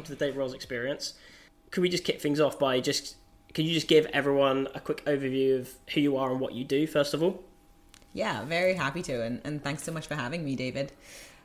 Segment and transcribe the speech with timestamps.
[0.00, 1.12] welcome to the Dave Rolls Experience.
[1.70, 3.16] Could we just kick things off by just
[3.52, 6.64] can you just give everyone a quick overview of who you are and what you
[6.64, 7.44] do first of all?
[8.14, 10.92] Yeah, very happy to, and, and thanks so much for having me, David.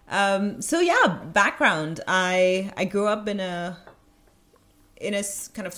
[0.10, 2.00] Um, so yeah, background.
[2.08, 3.78] I I grew up in a
[4.96, 5.76] in a kind of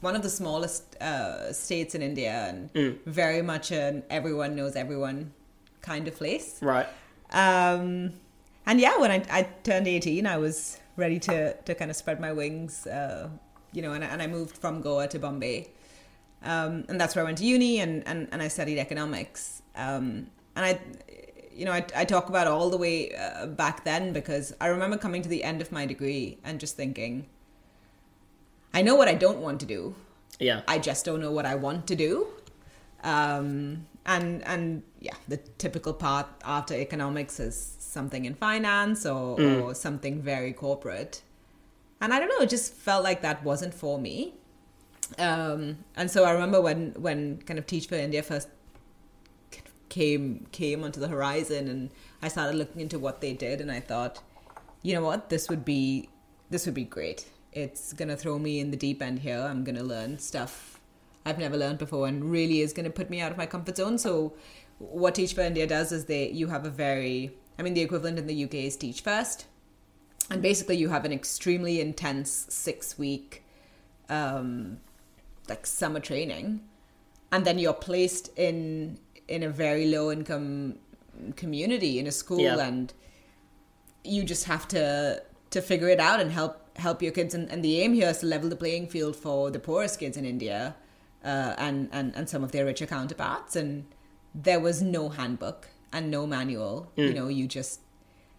[0.00, 2.98] one of the smallest uh, states in India, and mm.
[3.06, 5.32] very much an everyone knows everyone
[5.80, 6.58] kind of place.
[6.60, 6.88] Right.
[7.30, 8.14] Um,
[8.66, 12.20] and yeah, when I, I turned eighteen, I was ready to to kind of spread
[12.20, 12.86] my wings.
[12.86, 13.30] Uh,
[13.72, 15.68] you know, and, and I moved from Goa to Bombay.
[16.42, 19.62] Um, and that's where I went to uni and, and, and I studied economics.
[19.76, 20.80] Um, and I,
[21.54, 24.96] you know, I, I talk about all the way uh, back then because I remember
[24.96, 27.26] coming to the end of my degree and just thinking,
[28.72, 29.94] I know what I don't want to do.
[30.38, 30.62] Yeah.
[30.66, 32.26] I just don't know what I want to do.
[33.02, 39.62] Um, and and yeah, the typical path after economics is something in finance or, mm.
[39.62, 41.22] or something very corporate.
[42.00, 44.34] And I don't know, it just felt like that wasn't for me.
[45.18, 48.48] Um, and so I remember when when kind of Teach for India first
[49.88, 51.90] came came onto the horizon and
[52.22, 54.20] I started looking into what they did and I thought,
[54.82, 56.08] you know what, this would be
[56.48, 57.26] this would be great.
[57.52, 59.40] It's gonna throw me in the deep end here.
[59.40, 60.78] I'm gonna learn stuff
[61.26, 63.98] I've never learned before and really is gonna put me out of my comfort zone.
[63.98, 64.34] So
[64.80, 68.18] what Teach for India does is they you have a very I mean the equivalent
[68.18, 69.46] in the UK is Teach First.
[70.30, 73.44] And basically you have an extremely intense six week
[74.08, 74.78] um
[75.48, 76.60] like summer training
[77.30, 80.76] and then you're placed in in a very low income
[81.36, 82.66] community in a school yeah.
[82.66, 82.94] and
[84.02, 87.62] you just have to to figure it out and help help your kids and, and
[87.62, 90.74] the aim here is to level the playing field for the poorest kids in India
[91.24, 93.84] uh, and, and and some of their richer counterparts and
[94.34, 97.08] there was no handbook and no manual mm.
[97.08, 97.80] you know you just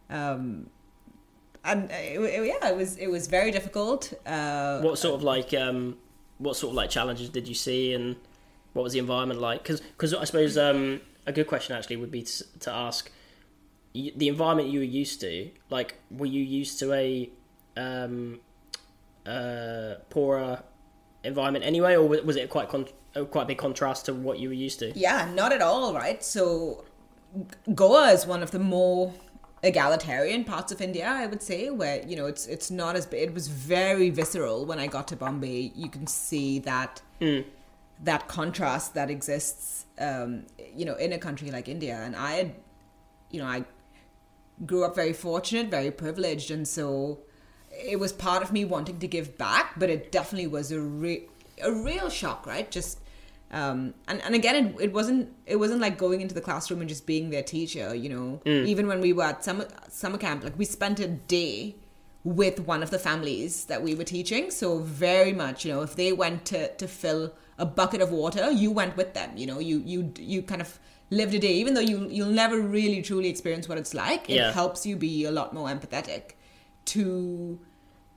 [0.09, 0.69] um
[1.63, 5.53] and it, it, yeah it was it was very difficult uh, what sort of like
[5.53, 5.97] um
[6.37, 8.15] what sort of like challenges did you see and
[8.73, 9.63] what was the environment like?
[9.63, 13.11] Because because I suppose um, a good question actually would be to, to ask
[13.93, 15.49] the environment you were used to.
[15.69, 17.29] Like, were you used to a
[17.75, 18.39] um,
[19.25, 20.63] uh, poorer
[21.23, 22.87] environment anyway, or was it quite con-
[23.29, 24.91] quite a big contrast to what you were used to?
[24.97, 25.93] Yeah, not at all.
[25.93, 26.23] Right.
[26.23, 26.85] So
[27.73, 29.13] Goa is one of the more
[29.63, 33.29] egalitarian parts of India, I would say, where you know it's it's not as big.
[33.29, 35.71] It was very visceral when I got to Bombay.
[35.75, 37.01] You can see that.
[37.19, 37.45] Mm
[38.03, 40.45] that contrast that exists, um,
[40.75, 42.01] you know, in a country like India.
[42.01, 42.55] And I had,
[43.29, 43.63] you know, I
[44.65, 47.19] grew up very fortunate, very privileged, and so
[47.71, 51.27] it was part of me wanting to give back, but it definitely was a re-
[51.63, 52.69] a real shock, right?
[52.69, 52.99] Just
[53.51, 56.89] um, and and again, it, it wasn't it wasn't like going into the classroom and
[56.89, 57.93] just being their teacher.
[57.93, 58.65] You know, mm.
[58.65, 61.75] even when we were at summer summer camp, like we spent a day
[62.23, 64.51] with one of the families that we were teaching.
[64.51, 68.51] So very much, you know, if they went to to fill a bucket of water,
[68.51, 69.31] you went with them.
[69.35, 70.79] You know, you you you kind of
[71.09, 74.29] lived a day, even though you you'll never really truly experience what it's like.
[74.29, 76.35] It helps you be a lot more empathetic
[76.85, 77.59] to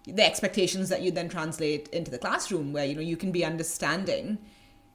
[0.07, 3.45] the expectations that you then translate into the classroom, where you know you can be
[3.45, 4.39] understanding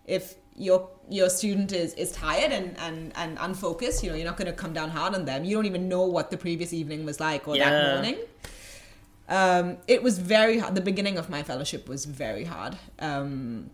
[0.05, 4.03] if your your student is is tired and and and unfocused.
[4.03, 5.45] You know, you're not going to come down hard on them.
[5.45, 7.69] You don't even know what the previous evening was like or yeah.
[7.69, 8.17] that morning.
[9.29, 10.75] Um, it was very hard.
[10.75, 12.77] The beginning of my fellowship was very hard.
[12.99, 13.69] Um,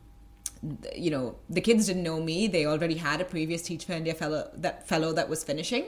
[0.95, 2.47] you know, the kids didn't know me.
[2.47, 5.85] They already had a previous Teach for India fellow that fellow that was finishing,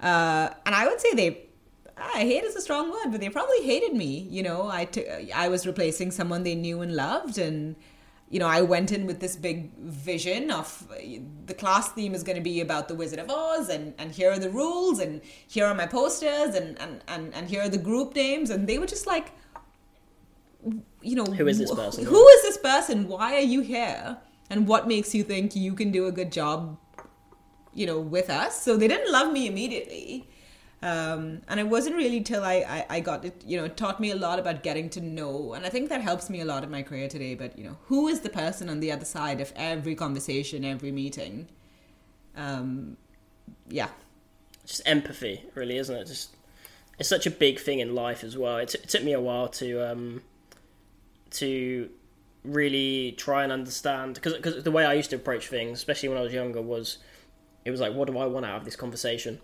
[0.00, 1.44] uh, and I would say they.
[2.00, 4.26] I hate is a strong word, but they probably hated me.
[4.30, 7.76] You know, I, t- I was replacing someone they knew and loved, and
[8.30, 10.86] you know, I went in with this big vision of
[11.46, 14.30] the class theme is going to be about the Wizard of Oz, and, and here
[14.30, 17.78] are the rules, and here are my posters, and, and, and, and here are the
[17.78, 18.50] group names.
[18.50, 19.32] And they were just like,
[21.00, 22.04] you know, who is this person?
[22.04, 23.08] Who is this person?
[23.08, 24.18] Why are you here?
[24.50, 26.78] And what makes you think you can do a good job,
[27.72, 28.60] you know, with us?
[28.60, 30.28] So they didn't love me immediately.
[30.80, 33.98] Um, and it wasn't really till I, I, I, got it, you know, it taught
[33.98, 35.54] me a lot about getting to know.
[35.54, 37.34] And I think that helps me a lot in my career today.
[37.34, 40.92] But, you know, who is the person on the other side of every conversation, every
[40.92, 41.48] meeting?
[42.36, 42.96] Um,
[43.68, 43.88] yeah.
[44.66, 46.06] Just empathy, really, isn't it?
[46.06, 46.36] Just
[46.98, 48.58] it's such a big thing in life as well.
[48.58, 50.22] It, t- it took me a while to um,
[51.32, 51.90] to
[52.44, 56.22] really try and understand because the way I used to approach things, especially when I
[56.22, 56.98] was younger, was
[57.64, 59.40] it was like, what do I want out of this conversation?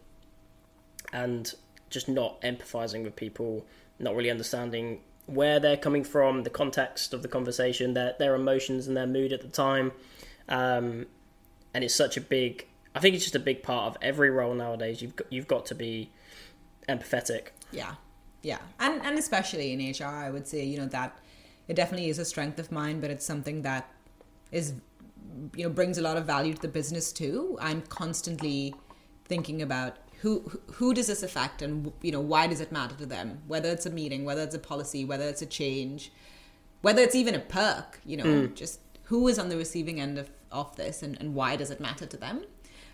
[1.15, 1.55] And
[1.89, 3.65] just not empathizing with people,
[3.99, 8.87] not really understanding where they're coming from, the context of the conversation, their their emotions
[8.87, 9.93] and their mood at the time.
[10.49, 11.07] Um,
[11.73, 12.67] and it's such a big.
[12.95, 15.03] I think it's just a big part of every role nowadays.
[15.03, 16.11] You've got, you've got to be
[16.89, 17.49] empathetic.
[17.73, 17.95] Yeah.
[18.43, 21.19] yeah, and and especially in HR, I would say you know that
[21.67, 23.91] it definitely is a strength of mine, but it's something that
[24.53, 24.75] is
[25.57, 27.59] you know brings a lot of value to the business too.
[27.61, 28.75] I'm constantly
[29.25, 30.41] thinking about who
[30.77, 33.43] who does this affect and you know why does it matter to them?
[33.47, 36.11] Whether it's a meeting whether it's a policy whether it's a change
[36.81, 38.55] whether it's even a perk you know mm.
[38.55, 38.81] just
[39.11, 42.07] who is on the receiving end of, of this and, and why does it matter
[42.07, 42.43] to them?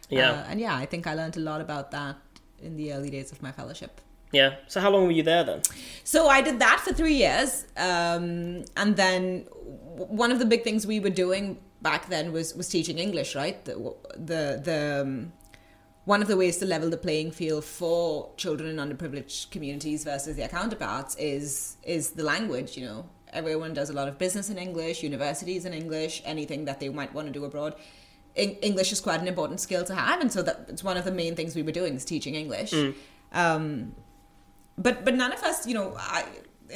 [0.08, 0.30] Yeah.
[0.30, 2.16] Uh, and yeah i think i learned a lot about that
[2.60, 4.00] in the early days of my fellowship.
[4.32, 4.56] Yeah.
[4.68, 5.62] So how long were you there then?
[6.02, 9.46] So i did that for three years um, and then
[10.22, 13.64] one of the big things we were doing back then was was teaching english right?
[13.64, 13.74] The
[14.30, 15.32] the, the um,
[16.10, 20.36] one of the ways to level the playing field for children in underprivileged communities versus
[20.36, 23.00] their counterparts is is the language you know.
[23.40, 27.12] Everyone does a lot of business in english universities in english anything that they might
[27.14, 27.76] want to do abroad.
[28.70, 31.16] English is quite an important skill to have and so that it's one of the
[31.22, 32.72] main things we were doing is teaching english.
[32.72, 32.94] Mm.
[33.42, 33.64] um,
[34.86, 36.20] but but none of us you know I,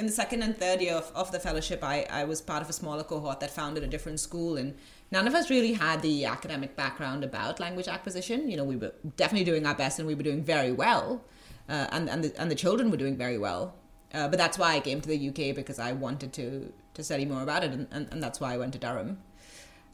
[0.00, 2.68] in the second and third year of, of the fellowship I, I was part of
[2.74, 4.76] a smaller cohort that founded a different school and
[5.14, 8.50] none of us really had the academic background about language acquisition.
[8.50, 11.24] You know, we were definitely doing our best and we were doing very well,
[11.68, 13.76] uh, and and the, and the children were doing very well.
[14.12, 17.24] Uh, but that's why I came to the UK because I wanted to to study
[17.24, 19.18] more about it, and, and, and that's why I went to Durham.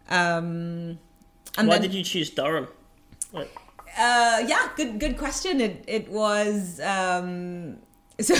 [0.08, 0.99] Um,
[1.58, 2.69] and why then, did you choose Durham?
[3.34, 5.61] Uh, yeah, good good question.
[5.61, 7.76] It it was um,
[8.20, 8.34] so.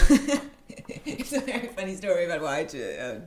[1.05, 3.21] it's a very funny story about why, I, uh,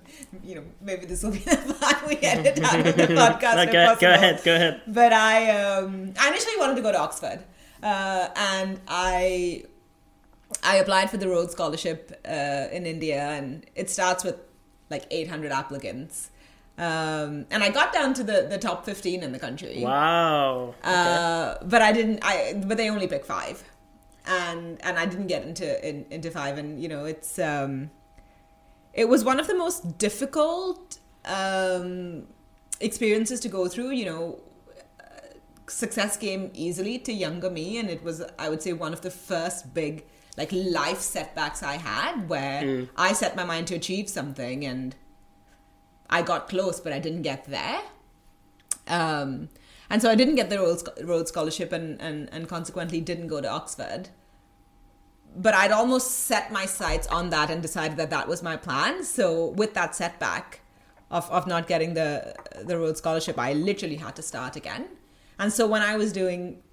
[0.43, 3.55] you know, maybe this will be the part we edit out of the podcast.
[3.55, 4.81] no, go, go, ahead, go ahead.
[4.87, 7.43] But I, um, I initially wanted to go to Oxford,
[7.81, 9.63] uh, and I,
[10.63, 14.37] I applied for the Rhodes Scholarship uh, in India, and it starts with
[14.89, 16.29] like 800 applicants.
[16.77, 19.81] Um, and I got down to the, the top 15 in the country.
[19.83, 20.73] Wow.
[20.79, 20.79] Okay.
[20.83, 23.63] Uh, but I didn't, I, but they only picked five
[24.25, 27.91] and and I didn't get into in, into five, and you know it's um,
[28.93, 32.27] it was one of the most difficult um,
[32.79, 33.91] experiences to go through.
[33.91, 34.39] You know,
[35.67, 39.11] success came easily to younger me, and it was I would say one of the
[39.11, 40.05] first big
[40.37, 42.89] like life setbacks I had where mm.
[42.95, 44.95] I set my mind to achieve something and
[46.09, 47.81] I got close, but I didn't get there.
[48.87, 49.49] Um,
[49.93, 50.57] and so I didn't get the
[51.03, 54.09] Rhodes, Scholarship and, and, and consequently didn't go to Oxford.
[55.35, 59.03] But I'd almost set my sights on that and decided that that was my plan.
[59.03, 60.61] So with that setback
[61.11, 62.33] of, of not getting the,
[62.65, 64.87] the Rhodes Scholarship, I literally had to start again.
[65.37, 66.63] And so when I was doing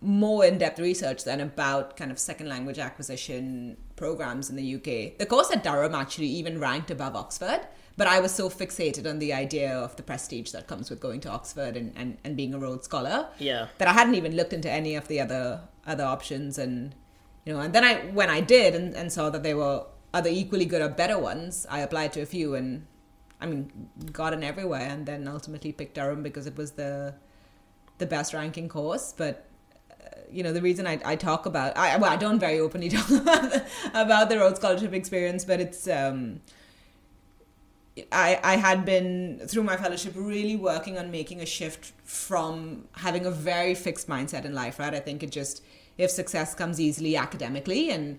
[0.00, 5.16] more in-depth research then about kind of second language acquisition programs in the UK.
[5.16, 7.60] The course at Durham actually even ranked above Oxford.
[7.96, 11.20] But I was so fixated on the idea of the prestige that comes with going
[11.20, 13.28] to Oxford and, and, and being a Rhodes Scholar.
[13.38, 13.68] Yeah.
[13.78, 16.94] That I hadn't even looked into any of the other other options and
[17.44, 20.30] you know, and then I when I did and, and saw that there were other
[20.30, 22.86] equally good or better ones, I applied to a few and
[23.40, 27.14] I mean got in everywhere and then ultimately picked Durham because it was the
[27.98, 29.14] the best ranking course.
[29.16, 29.46] But
[29.90, 32.88] uh, you know the reason I, I talk about I well I don't very openly
[32.96, 33.64] talk about the,
[33.94, 36.40] about the Rhodes Scholarship experience, but it's um
[38.10, 43.24] I, I had been through my fellowship really working on making a shift from having
[43.24, 44.94] a very fixed mindset in life, right?
[44.94, 45.62] I think it just
[45.96, 48.18] if success comes easily academically and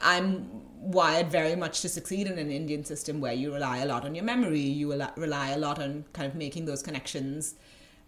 [0.00, 0.48] I'm
[0.80, 4.14] wired very much to succeed in an Indian system where you rely a lot on
[4.14, 7.54] your memory, you rely a lot on kind of making those connections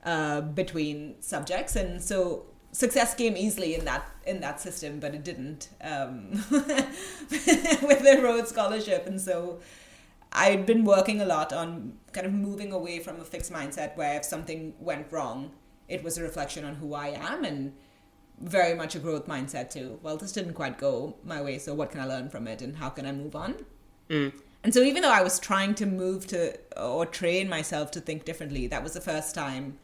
[0.05, 5.25] uh, between subjects, and so success came easily in that in that system, but it
[5.25, 9.61] didn't um, with the Rhodes Scholarship, and so
[10.33, 14.17] I'd been working a lot on kind of moving away from a fixed mindset where
[14.17, 15.53] if something went wrong,
[15.89, 17.73] it was a reflection on who I am and
[18.41, 19.99] very much a growth mindset too.
[20.03, 22.77] Well, this didn't quite go my way, so what can I learn from it and
[22.77, 23.57] how can I move on?
[24.09, 24.33] Mm.
[24.63, 28.25] And so even though I was trying to move to or train myself to think
[28.25, 29.79] differently, that was the first time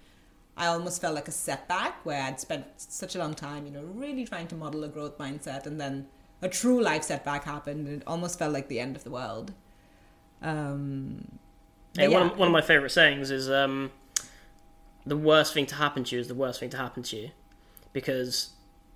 [0.56, 3.82] I almost felt like a setback where I'd spent such a long time, you know,
[3.82, 6.06] really trying to model a growth mindset and then
[6.40, 9.52] a true life setback happened and it almost felt like the end of the world.
[10.42, 11.38] Um,
[11.94, 12.08] yeah.
[12.08, 13.90] One, of, one of my favorite sayings is um,
[15.06, 17.30] the worst thing to happen to you is the worst thing to happen to you
[17.92, 18.50] because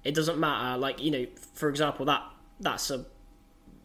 [0.04, 0.78] it doesn't matter.
[0.78, 2.22] Like you know, for example, that
[2.60, 3.06] that's a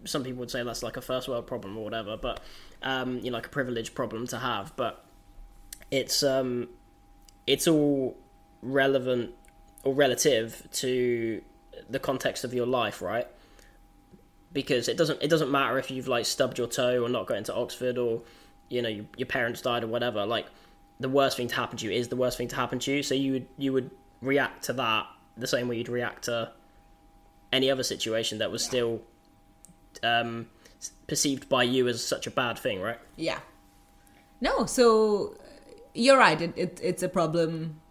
[0.05, 2.39] some people would say that's like a first world problem or whatever, but
[2.83, 4.75] um, you know, like a privileged problem to have.
[4.75, 5.03] But
[5.91, 6.69] it's um,
[7.47, 8.17] it's all
[8.61, 9.33] relevant
[9.83, 11.41] or relative to
[11.89, 13.27] the context of your life, right?
[14.55, 17.37] Because it doesn't it doesn't matter if you've like stubbed your toe or not got
[17.37, 18.21] into Oxford or
[18.69, 20.25] you know you, your parents died or whatever.
[20.25, 20.47] Like
[20.99, 23.03] the worst thing to happen to you is the worst thing to happen to you.
[23.03, 25.05] So you would you would react to that
[25.37, 26.51] the same way you'd react to
[27.51, 29.01] any other situation that was still
[30.01, 30.47] um,
[31.07, 32.99] perceived by you as such a bad thing, right?
[33.17, 33.39] Yeah.
[34.39, 35.35] No, so
[35.93, 36.41] you're right.
[36.41, 37.81] It, it it's a problem,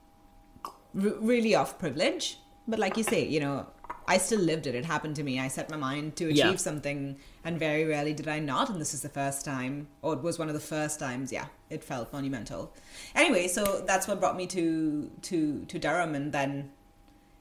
[0.65, 2.39] r- really of privilege.
[2.67, 3.67] But like you say, you know,
[4.07, 4.75] I still lived it.
[4.75, 5.41] It happened to me.
[5.41, 6.57] I set my mind to achieve Yeah.
[6.57, 8.69] something, and very rarely did I not.
[8.71, 11.33] And this is the first time, or it was one of the first times.
[11.33, 12.73] Yeah, it felt monumental.
[13.15, 16.71] Anyway, so that's what brought me to to to Durham, and then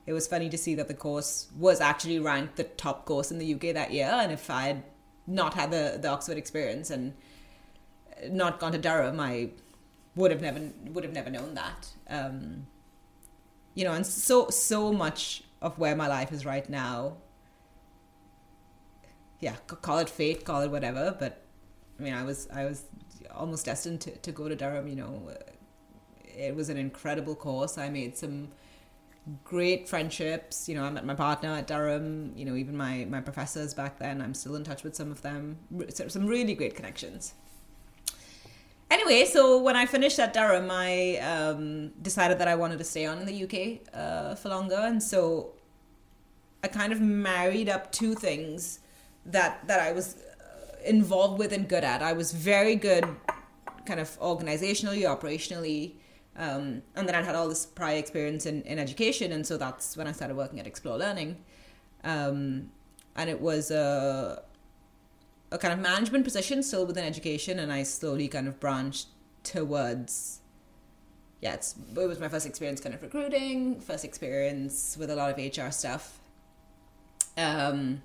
[0.06, 3.40] it was funny to see that the course was actually ranked the top course in
[3.40, 4.10] the UK that year.
[4.12, 4.84] And if I had
[5.28, 7.14] not had the the Oxford experience and
[8.30, 9.50] not gone to Durham, I
[10.16, 11.90] would have never would have never known that.
[12.10, 12.68] Um,
[13.76, 17.18] you know, and so so much of where my life is right now.
[19.40, 21.42] Yeah, call it fate, call it whatever, but
[22.00, 22.84] I mean, I was I was
[23.36, 24.88] almost destined to, to go to Durham.
[24.88, 25.52] You know, uh,
[26.26, 27.78] it was an incredible course.
[27.78, 28.50] I made some
[29.44, 30.70] great friendships.
[30.70, 32.34] You know, I met my partner at Durham.
[32.36, 34.22] You know, even my my professors back then.
[34.22, 35.60] I'm still in touch with some of them.
[35.94, 37.34] So- Some really great connections.
[38.94, 43.08] Anyway, so when I finished at Durham, I um, decided that I wanted to stay
[43.08, 43.56] on in the UK
[43.92, 45.54] uh, for longer, and so
[46.64, 48.82] I kind of married up two things
[49.26, 52.04] that that I was uh, involved with and good at.
[52.04, 53.04] I was very good,
[53.88, 55.94] kind of organizationally, operationally,
[56.36, 59.98] um, and then I had all this prior experience in, in education, and so that's
[59.98, 61.38] when I started working at Explore Learning,
[62.04, 62.70] um,
[63.16, 64.44] and it was a
[65.54, 69.08] a kind of management position still within education, and I slowly kind of branched
[69.44, 70.40] towards.
[71.42, 75.30] Yeah, it's, it was my first experience kind of recruiting, first experience with a lot
[75.30, 76.20] of HR stuff.
[77.38, 78.02] Um,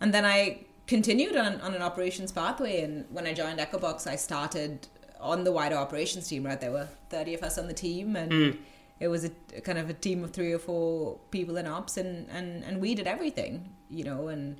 [0.00, 2.82] and then I continued on, on an operations pathway.
[2.82, 4.88] And when I joined Echobox, I started
[5.20, 6.60] on the wider operations team, right?
[6.60, 8.58] There were 30 of us on the team, and
[8.98, 11.98] it was a, a kind of a team of three or four people in ops,
[11.98, 14.56] and, and, and we did everything, you know, and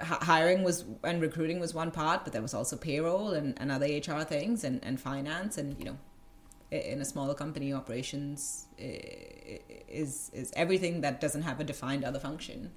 [0.00, 3.86] hiring was and recruiting was one part, but there was also payroll and, and other
[3.86, 5.98] HR things and, and finance, and, you know,
[6.70, 12.70] in a smaller company, operations is is everything that doesn't have a defined other function.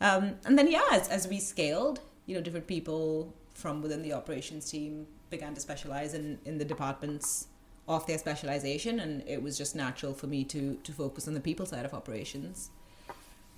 [0.00, 4.12] Um, and then yeah, as, as we scaled, you know, different people from within the
[4.12, 7.48] operations team began to specialize in, in the departments
[7.88, 11.40] of their specialization, and it was just natural for me to to focus on the
[11.40, 12.70] people side of operations.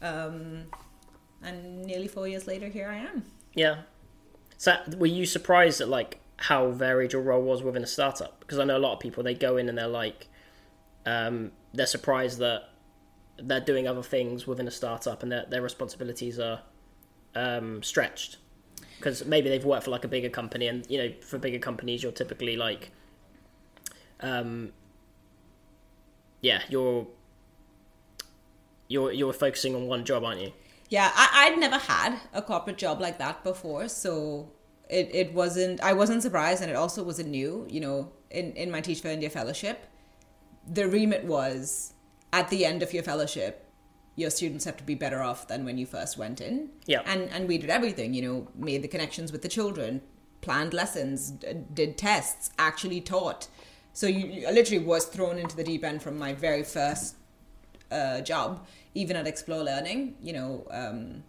[0.00, 0.64] Um,
[1.42, 3.24] and nearly four years later, here I am.
[3.54, 3.82] Yeah.
[4.58, 8.40] So were you surprised at like how varied your role was within a startup?
[8.40, 10.28] Because I know a lot of people they go in and they're like,
[11.06, 12.70] um, they're surprised that
[13.38, 16.60] they're doing other things within a startup and their their responsibilities are
[17.34, 18.36] um, stretched.
[18.96, 22.02] Because maybe they've worked for like a bigger company, and you know, for bigger companies,
[22.02, 22.90] you're typically like,
[24.20, 24.72] um,
[26.42, 27.06] yeah, you're
[28.88, 30.52] you're you're focusing on one job, aren't you?
[30.90, 34.50] Yeah, I, I'd never had a corporate job like that before, so
[34.88, 37.66] it, it wasn't I wasn't surprised and it also wasn't new.
[37.70, 39.86] You know, in, in my Teach for India fellowship,
[40.66, 41.94] the remit was
[42.32, 43.66] at the end of your fellowship,
[44.16, 46.70] your students have to be better off than when you first went in.
[46.86, 47.02] Yeah.
[47.06, 50.02] And and we did everything, you know, made the connections with the children,
[50.40, 53.46] planned lessons, d- did tests, actually taught.
[53.92, 57.16] So you, you literally was thrown into the deep end from my very first
[57.90, 60.16] uh, job, even at Explore Learning.
[60.22, 61.22] You know, um,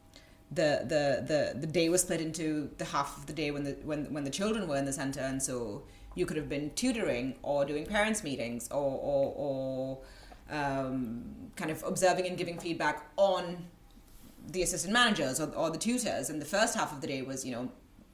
[0.52, 3.72] the, the the the day was split into the half of the day when the
[3.84, 5.84] when when the children were in the center, and so
[6.16, 9.98] you could have been tutoring or doing parents meetings or or, or
[10.50, 11.24] um,
[11.56, 13.66] kind of observing and giving feedback on
[14.52, 16.30] the assistant managers or, or the tutors.
[16.30, 17.70] And the first half of the day was you know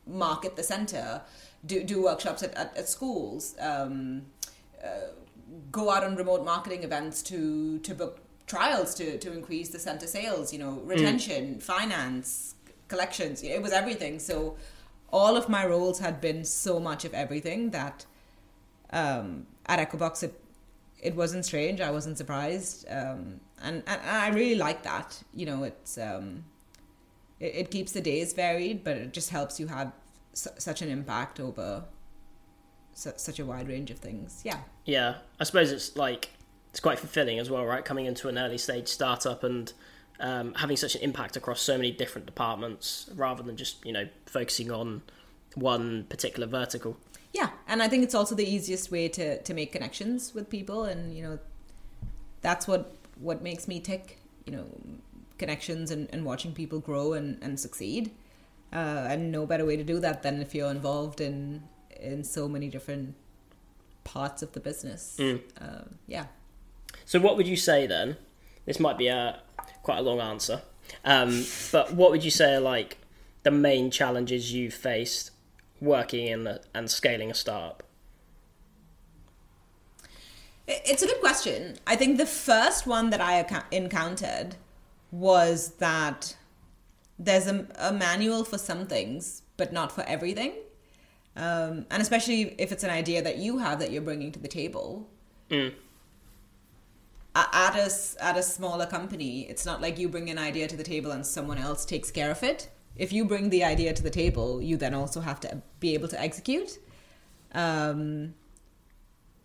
[0.06, 1.22] market the center,
[1.66, 3.56] do do workshops at at, at schools.
[3.60, 4.24] Um,
[4.84, 5.12] uh,
[5.72, 10.08] go out on remote marketing events to to book trials to to increase the center
[10.08, 12.56] sales you know retention finance
[12.88, 14.18] collections it was everything.
[14.20, 14.56] So
[15.10, 18.06] all of my roles had been so much of everything that
[18.92, 20.42] um at Echobox it
[21.00, 25.46] it wasn't strange i wasn't surprised um and and, and i really like that you
[25.46, 26.44] know it's um
[27.40, 29.92] it, it keeps the days varied but it just helps you have
[30.34, 31.84] su- such an impact over
[32.94, 34.60] su- such a wide range of things yeah.
[34.86, 36.30] Yeah, I suppose it's like
[36.70, 37.84] it's quite fulfilling as well, right?
[37.84, 39.74] Coming into an early stage startup and
[40.20, 44.08] um, having such an impact across so many different departments, rather than just you know
[44.26, 45.02] focusing on
[45.56, 46.98] one particular vertical.
[47.34, 50.86] Yeah, and I think it's also the easiest way to to make connections with people,
[50.86, 51.40] and you know,
[52.42, 54.20] that's what what makes me tick.
[54.46, 54.66] You know,
[55.38, 58.12] connections and, and watching people grow and and succeed.
[58.74, 61.64] Uh, and no better way to do that than if you're involved in
[62.00, 63.16] in so many different
[64.04, 65.18] parts of the business.
[65.60, 66.26] Um, yeah.
[67.08, 68.18] So, what would you say then?
[68.66, 69.40] This might be a
[69.82, 70.62] quite a long answer,
[71.06, 72.98] Um, but what would you say are like
[73.44, 75.32] the main challenges you've faced
[75.80, 77.84] working in and scaling a startup?
[80.68, 81.78] It's a good question.
[81.88, 84.58] I think the first one that I encountered
[85.10, 86.36] was that
[87.18, 90.56] there's a, a manual for some things, but not for everything.
[91.38, 94.50] Um, and especially if it's an idea that you have that you're bringing to the
[94.50, 95.08] table.
[95.50, 95.74] Mm.
[97.40, 97.92] At a,
[98.24, 101.24] at a smaller company, it's not like you bring an idea to the table and
[101.24, 102.70] someone else takes care of it.
[102.96, 106.08] If you bring the idea to the table, you then also have to be able
[106.08, 106.80] to execute.
[107.54, 108.34] Um,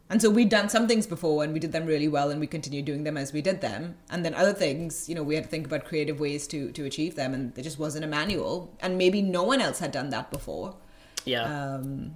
[0.08, 2.46] and so we'd done some things before and we did them really well and we
[2.46, 3.96] continued doing them as we did them.
[4.11, 6.84] And then other things, you know, we had to think about creative ways to, to
[6.84, 8.75] achieve them and there just wasn't a manual.
[8.80, 10.76] And maybe no one else had done that before.
[11.25, 11.44] Yeah.
[11.44, 12.14] Um,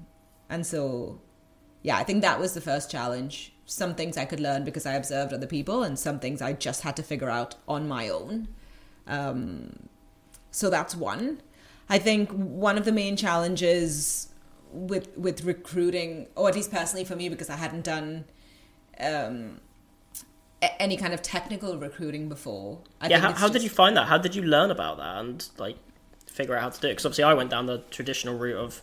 [0.49, 1.21] and so,
[1.83, 3.53] yeah, I think that was the first challenge.
[3.67, 6.83] Some things I could learn because I observed other people, and some things I just
[6.83, 8.49] had to figure out on my own.
[9.07, 9.89] Um,
[10.51, 11.43] so that's one.
[11.89, 14.29] I think one of the main challenges
[14.73, 18.25] with with recruiting, or at least personally for me, because I hadn't done
[19.01, 19.61] um,
[20.79, 22.79] any kind of technical recruiting before.
[23.01, 23.21] I yeah.
[23.21, 24.07] think How, how did you find that?
[24.07, 25.77] How did you learn about that and like
[26.27, 26.93] figure out how to do it?
[26.93, 28.83] Because obviously I went down the traditional route of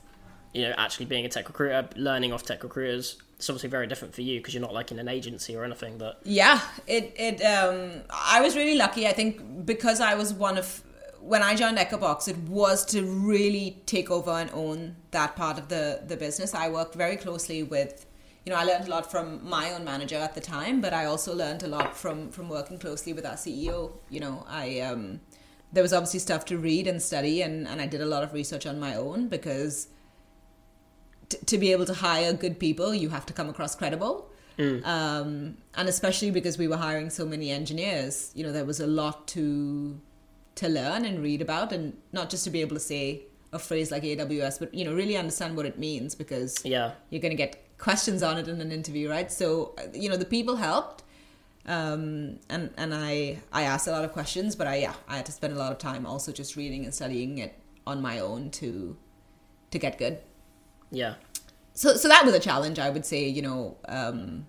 [0.53, 3.17] you know actually being a tech recruiter, learning off tech recruiters.
[3.38, 5.98] It's obviously very different for you because you're not like in an agency or anything.
[5.98, 9.07] But Yeah, it it um I was really lucky.
[9.07, 10.83] I think because I was one of
[11.19, 15.69] when I joined Echobox, it was to really take over and own that part of
[15.69, 16.53] the the business.
[16.53, 18.05] I worked very closely with
[18.45, 21.05] you know, I learned a lot from my own manager at the time, but I
[21.05, 23.93] also learned a lot from from working closely with our CEO.
[24.10, 25.22] You know, I um
[25.72, 28.33] there was obviously stuff to read and study and and I did a lot of
[28.33, 29.88] research on my own because
[31.34, 34.30] t- to be able to hire good people, you have to come across credible.
[34.86, 38.88] Um, and especially because we were hiring so many engineers, you know, there was a
[38.88, 40.00] lot to
[40.56, 43.89] to learn and read about, and not just to be able to say a phrase
[43.89, 47.38] like AWS, but you know, really understand what it means because yeah, you're going to
[47.38, 49.32] get questions on it in an interview, right?
[49.32, 51.04] So, uh, you know, the people helped,
[51.65, 55.26] um, and and I I asked a lot of questions, but I yeah, I had
[55.26, 57.56] to spend a lot of time also just reading and studying it
[57.88, 58.96] on my own to
[59.72, 60.19] to get good
[60.93, 61.15] yeah,
[61.73, 64.45] so so that was a challenge i would say you know um,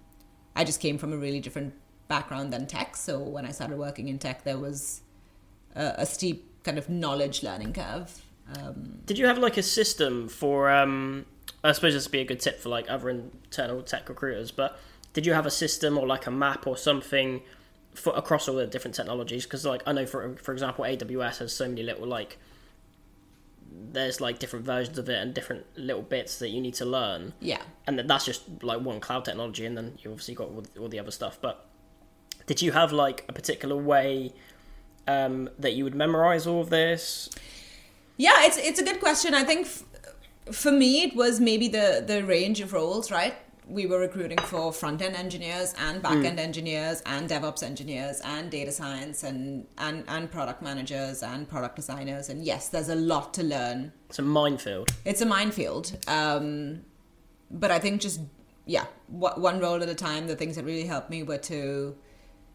[0.54, 1.74] i just came from a really different
[2.06, 5.00] background than tech so when i started working in tech there was
[5.74, 10.28] a, a steep kind of knowledge learning curve um, Did you have like a system
[10.28, 10.70] for?
[10.70, 11.26] Um,
[11.62, 14.50] I suppose this would be a good tip for like other internal tech recruiters.
[14.50, 14.78] But
[15.12, 17.42] did you have a system or like a map or something
[17.94, 19.44] for across all the different technologies?
[19.44, 22.38] Because like I know for for example, AWS has so many little like
[23.92, 27.34] there's like different versions of it and different little bits that you need to learn,
[27.40, 30.88] yeah and that's just like one cloud technology, and then you obviously got all, all
[30.88, 31.38] the other stuff.
[31.40, 31.66] But
[32.46, 34.32] did you have like a particular way
[35.08, 37.30] um, that you would memorize all of this?
[38.16, 39.82] yeah it's it's a good question i think f-
[40.52, 43.34] for me it was maybe the the range of roles right
[43.66, 48.50] we were recruiting for front end engineers and back end engineers and DevOps engineers and
[48.50, 53.32] data science and, and and product managers and product designers and yes there's a lot
[53.34, 54.90] to learn It's a minefield.
[55.04, 55.96] it's a minefield.
[56.06, 56.82] Um,
[57.50, 58.20] but I think just
[58.66, 60.26] yeah, one role at a time.
[60.26, 61.94] The things that really helped me were to,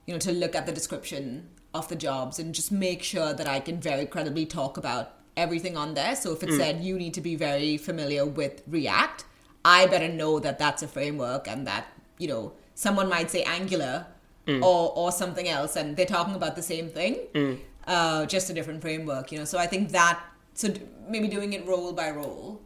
[0.08, 3.48] you know, to look at the description of the jobs and just make sure that
[3.48, 6.16] I can very credibly talk about everything on there.
[6.16, 9.24] So if it said you need to be very familiar with React,
[9.66, 14.06] I better know that that's a framework and that you know someone might say Angular
[14.64, 17.18] or or something else, and they're talking about the same thing,
[17.86, 19.32] uh, just a different framework.
[19.32, 20.20] You know, so I think that
[20.54, 20.74] so
[21.08, 22.62] maybe doing it role by role,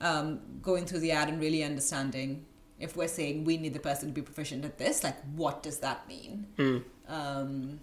[0.00, 2.44] um, going through the ad and really understanding
[2.80, 5.78] if we're saying we need the person to be proficient at this, like what does
[5.78, 6.46] that mean?
[7.08, 7.80] Um,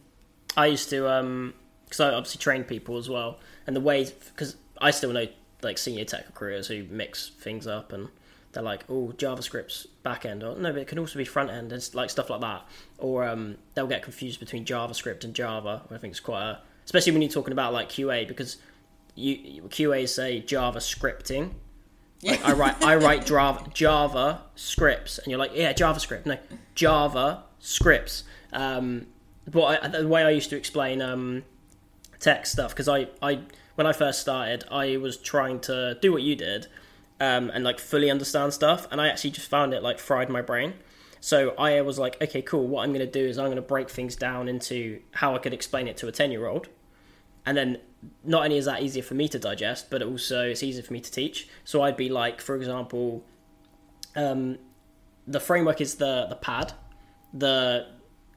[0.55, 4.55] I used to, um, because I obviously train people as well, and the way, because
[4.79, 5.27] I still know
[5.61, 8.09] like senior tech recruiters who mix things up and
[8.55, 11.71] they're like, oh, JavaScript's back end, or no, but it can also be front end
[11.71, 12.63] and like stuff like that.
[12.97, 15.83] Or um, they'll get confused between JavaScript and Java.
[15.91, 18.57] I think it's quite a, especially when you're talking about like QA, because
[19.13, 21.51] you you- QA say Java scripting.
[22.23, 26.25] Like I write, I write Java, Java scripts, and you're like, yeah, JavaScript.
[26.25, 26.37] No,
[26.73, 28.23] Java scripts.
[28.53, 29.07] Um,
[29.47, 31.43] but I, the way I used to explain um,
[32.19, 33.41] tech stuff, because I, I,
[33.75, 36.67] when I first started, I was trying to do what you did,
[37.19, 40.41] um, and like fully understand stuff, and I actually just found it like fried my
[40.41, 40.73] brain.
[41.19, 42.67] So I was like, okay, cool.
[42.67, 45.39] What I'm going to do is I'm going to break things down into how I
[45.39, 46.67] could explain it to a ten year old,
[47.45, 47.79] and then
[48.23, 51.01] not only is that easier for me to digest, but also it's easier for me
[51.01, 51.47] to teach.
[51.63, 53.23] So I'd be like, for example,
[54.15, 54.59] um,
[55.27, 56.73] the framework is the the pad,
[57.33, 57.87] the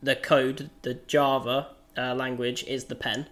[0.03, 3.27] the code, the Java uh, language is the pen,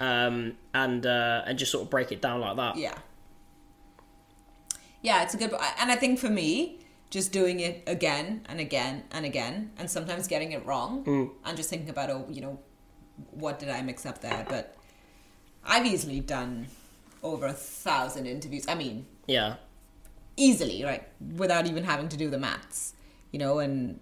[0.00, 2.76] um, and uh, and just sort of break it down like that.
[2.76, 2.98] Yeah.
[5.08, 9.04] Yeah, it's a good, and I think for me, just doing it again and again
[9.12, 11.30] and again, and sometimes getting it wrong, Mm.
[11.44, 12.58] and just thinking about, oh, you know,
[13.30, 14.44] what did I mix up there?
[14.48, 14.74] But
[15.64, 16.66] I've easily done
[17.22, 18.64] over a thousand interviews.
[18.66, 19.50] I mean, Yeah,
[20.36, 21.04] easily, right?
[21.44, 22.94] Without even having to do the maths,
[23.32, 24.00] you know, and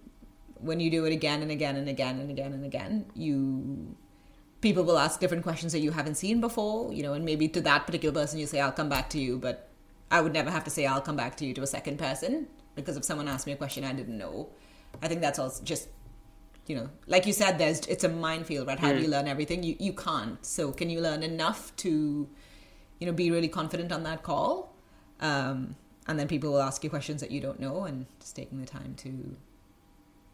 [0.69, 3.95] when you do it again and again and again and again and again, you
[4.61, 7.61] people will ask different questions that you haven't seen before, you know, and maybe to
[7.61, 9.69] that particular person you say, I'll come back to you, but
[10.11, 12.47] I would never have to say I'll come back to you to a second person
[12.75, 14.49] because if someone asked me a question I didn't know,
[15.01, 15.87] I think that's also just
[16.67, 18.79] you know, like you said, there's it's a minefield, right?
[18.79, 19.61] How do you learn everything?
[19.63, 20.43] You you can't.
[20.43, 22.27] So can you learn enough to,
[22.99, 24.73] you know, be really confident on that call?
[25.19, 25.75] Um,
[26.07, 28.65] and then people will ask you questions that you don't know, and just taking the
[28.65, 29.35] time to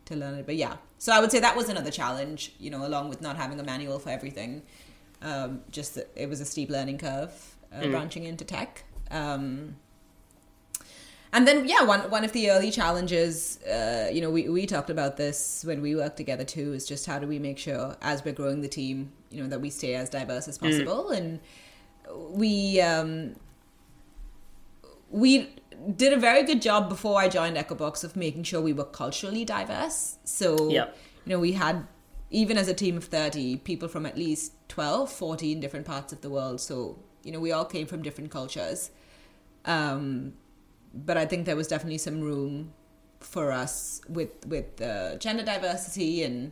[0.06, 0.46] to learn it.
[0.46, 3.36] But yeah, so I would say that was another challenge, you know, along with not
[3.36, 4.62] having a manual for everything.
[5.22, 8.84] Um, just that it was a steep learning curve uh, branching into tech.
[9.12, 9.76] Um,
[11.34, 14.90] and then yeah, one one of the early challenges, uh, you know, we we talked
[14.90, 18.26] about this when we worked together too, is just how do we make sure as
[18.26, 21.40] we're growing the team, you know, that we stay as diverse as possible, and
[22.32, 23.36] we um,
[25.10, 25.56] we
[25.96, 29.44] did a very good job before I joined Echobox of making sure we were culturally
[29.46, 30.18] diverse.
[30.24, 30.86] So, Yeah.
[31.26, 31.88] you know, we had,
[32.30, 36.22] even as a team of 30, people from at least 12, 14 different parts of
[36.22, 36.62] the world.
[36.62, 38.92] So, you know, we all came from different cultures.
[39.66, 40.34] Um,
[40.94, 42.74] but I think there was definitely some room
[43.20, 46.52] for us with with uh, gender diversity and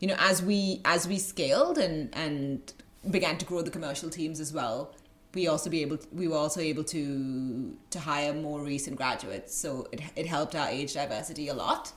[0.00, 2.72] you know as we as we scaled and and
[3.10, 4.94] began to grow the commercial teams as well
[5.34, 9.54] we also be able we were also able to to hire more recent graduates.
[9.54, 11.92] So it, it helped our age diversity a lot.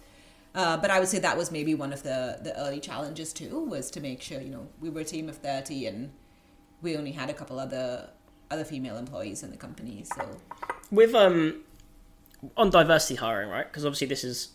[0.53, 3.63] Uh, but I would say that was maybe one of the the early challenges too
[3.65, 6.11] was to make sure you know we were a team of 30 and
[6.81, 8.09] we only had a couple other
[8.53, 10.37] other female employees in the company so
[10.91, 11.61] with um
[12.57, 13.65] on diversity hiring, right?
[13.65, 14.49] Because obviously this is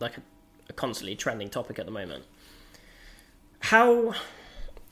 [0.00, 0.22] like a,
[0.68, 2.24] a constantly trending topic at the moment.
[3.60, 4.14] How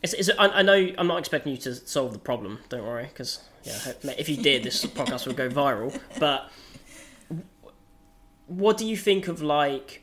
[0.03, 0.37] is, is it?
[0.39, 2.61] I, I know I'm not expecting you to solve the problem.
[2.69, 5.99] Don't worry, because yeah, if you did, this podcast would go viral.
[6.19, 6.51] But
[8.47, 10.03] what do you think of like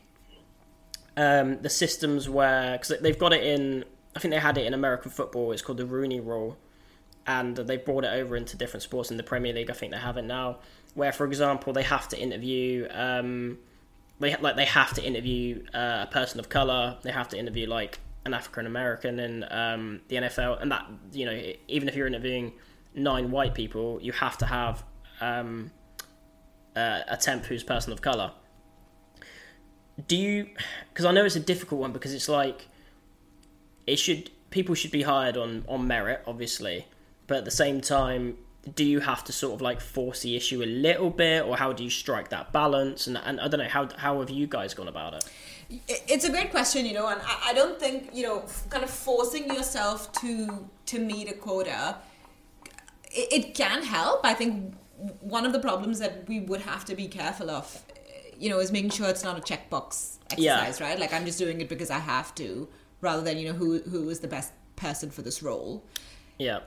[1.16, 3.84] um, the systems where because they've got it in?
[4.14, 5.52] I think they had it in American football.
[5.52, 6.58] It's called the Rooney Rule,
[7.26, 9.70] and they brought it over into different sports in the Premier League.
[9.70, 10.58] I think they have it now,
[10.94, 12.88] where, for example, they have to interview.
[12.90, 13.58] Um,
[14.20, 16.96] they like they have to interview uh, a person of color.
[17.02, 21.26] They have to interview like an African American in um, the NFL, and that you
[21.26, 22.52] know even if you're interviewing
[22.94, 24.84] nine white people, you have to have
[25.20, 25.70] um,
[26.76, 28.32] uh, a temp who's person of color.
[30.08, 30.48] Do you?
[30.92, 32.68] Because I know it's a difficult one because it's like
[33.86, 36.86] it should people should be hired on on merit, obviously,
[37.26, 38.36] but at the same time,
[38.74, 41.72] do you have to sort of like force the issue a little bit, or how
[41.72, 43.06] do you strike that balance?
[43.06, 45.24] And and I don't know how how have you guys gone about it?
[45.88, 48.84] It- it's a great question you know and I, I don't think you know kind
[48.84, 51.96] of forcing yourself to to meet a quota
[53.10, 54.74] it, it can help i think
[55.20, 57.82] one of the problems that we would have to be careful of
[58.38, 60.60] you know is making sure it's not a checkbox Yeah.
[60.60, 62.68] exercise right like i'm just doing it because i have to
[63.00, 65.84] rather than you know who who is the best person for this role
[66.38, 66.60] Yeah,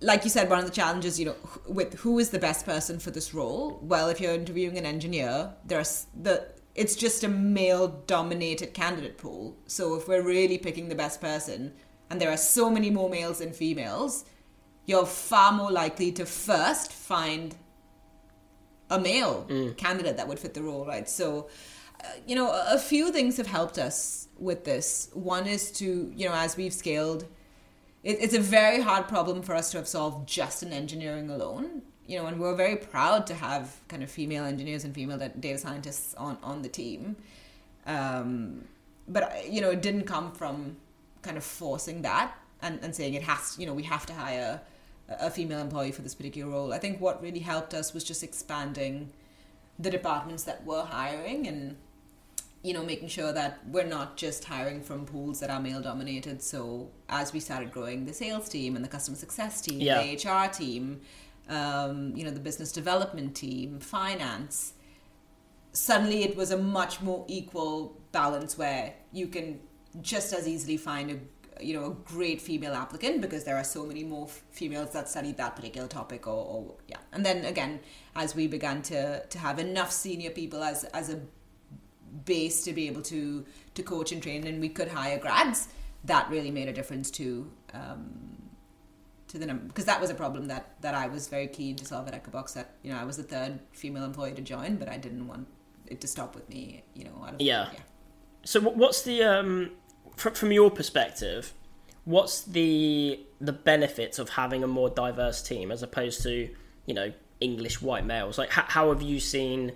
[0.00, 2.98] like you said, one of the challenges, you know, with who is the best person
[2.98, 3.80] for this role?
[3.82, 9.56] Well, if you're interviewing an engineer, there's the it's just a male-dominated candidate pool.
[9.66, 11.72] So if we're really picking the best person,
[12.10, 14.26] and there are so many more males than females,
[14.84, 17.56] you're far more likely to first find
[18.90, 19.46] a male
[19.78, 21.08] candidate that would fit the role, right?
[21.08, 21.48] So,
[22.04, 25.08] uh, you know, a, a few things have helped us with this.
[25.14, 27.26] One is to, you know, as we've scaled,
[28.06, 31.82] it, it's a very hard problem for us to have solved just in engineering alone.
[32.06, 35.58] You know, and we're very proud to have kind of female engineers and female data
[35.58, 37.16] scientists on on the team.
[37.84, 38.64] Um,
[39.08, 40.76] but you know, it didn't come from
[41.22, 44.60] kind of forcing that and, and saying it has, you know, we have to hire
[45.08, 46.72] a female employee for this particular role.
[46.72, 49.10] I think what really helped us was just expanding
[49.78, 51.76] the departments that were hiring and
[52.66, 56.42] you know making sure that we're not just hiring from pools that are male dominated
[56.52, 56.62] so
[57.20, 60.02] as we started growing the sales team and the customer success team Yeah.
[60.02, 60.84] the hr team
[61.58, 64.72] um, you know the business development team finance
[65.72, 69.60] suddenly it was a much more equal balance where you can
[70.00, 71.18] just as easily find a
[71.64, 75.08] you know a great female applicant because there are so many more f- females that
[75.08, 77.80] study that particular topic or, or yeah and then again
[78.14, 81.18] as we began to to have enough senior people as as a
[82.24, 85.68] base to be able to to coach and train and we could hire grads
[86.04, 88.36] that really made a difference too um,
[89.28, 91.84] to the number because that was a problem that that I was very keen to
[91.84, 92.54] solve at Echobox.
[92.54, 95.48] That you know I was the third female employee to join, but I didn't want
[95.86, 96.84] it to stop with me.
[96.94, 97.80] You know, out of, Yeah.
[98.44, 99.72] So what's the um
[100.16, 101.52] from from your perspective?
[102.04, 106.48] What's the the benefits of having a more diverse team as opposed to
[106.86, 108.38] you know English white males?
[108.38, 109.72] Like how, how have you seen?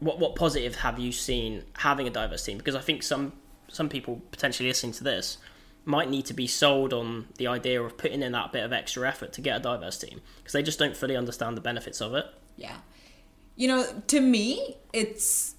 [0.00, 2.58] What what positive have you seen having a diverse team?
[2.58, 3.32] Because I think some
[3.68, 5.38] some people potentially listening to this
[5.84, 9.08] might need to be sold on the idea of putting in that bit of extra
[9.08, 12.14] effort to get a diverse team because they just don't fully understand the benefits of
[12.14, 12.26] it.
[12.56, 12.76] Yeah.
[13.56, 15.54] You know, to me, it's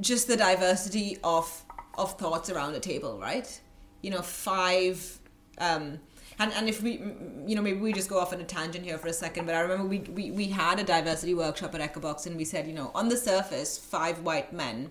[0.00, 1.64] just the diversity of
[1.98, 3.60] of thoughts around the table, right?
[4.02, 5.18] You know, five
[5.58, 6.00] um
[6.38, 7.00] and, and if we,
[7.46, 9.54] you know, maybe we just go off on a tangent here for a second, but
[9.54, 12.74] I remember we, we, we had a diversity workshop at Echobox and we said, you
[12.74, 14.90] know, on the surface, five white men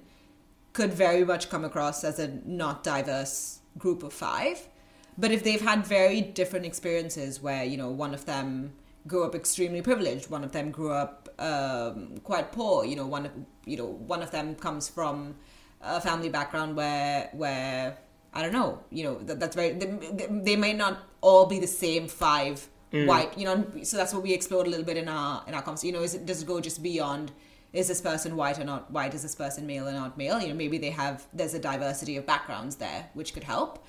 [0.74, 4.68] could very much come across as a not diverse group of five.
[5.18, 8.74] But if they've had very different experiences where, you know, one of them
[9.08, 13.28] grew up extremely privileged, one of them grew up um, quite poor, you know, one
[13.28, 13.32] of,
[13.66, 15.36] you know, one of them comes from
[15.82, 17.98] a family background where, where,
[18.36, 21.68] I don't know, you know, that, that's very, they, they may not all be the
[21.68, 25.44] same five white, you know, so that's what we explored a little bit in our,
[25.48, 25.94] in our conversation.
[25.94, 27.32] You know, is it, does it go just beyond,
[27.74, 29.14] is this person white or not white?
[29.14, 30.40] Is this person male or not male?
[30.40, 33.86] You know, maybe they have, there's a diversity of backgrounds there, which could help.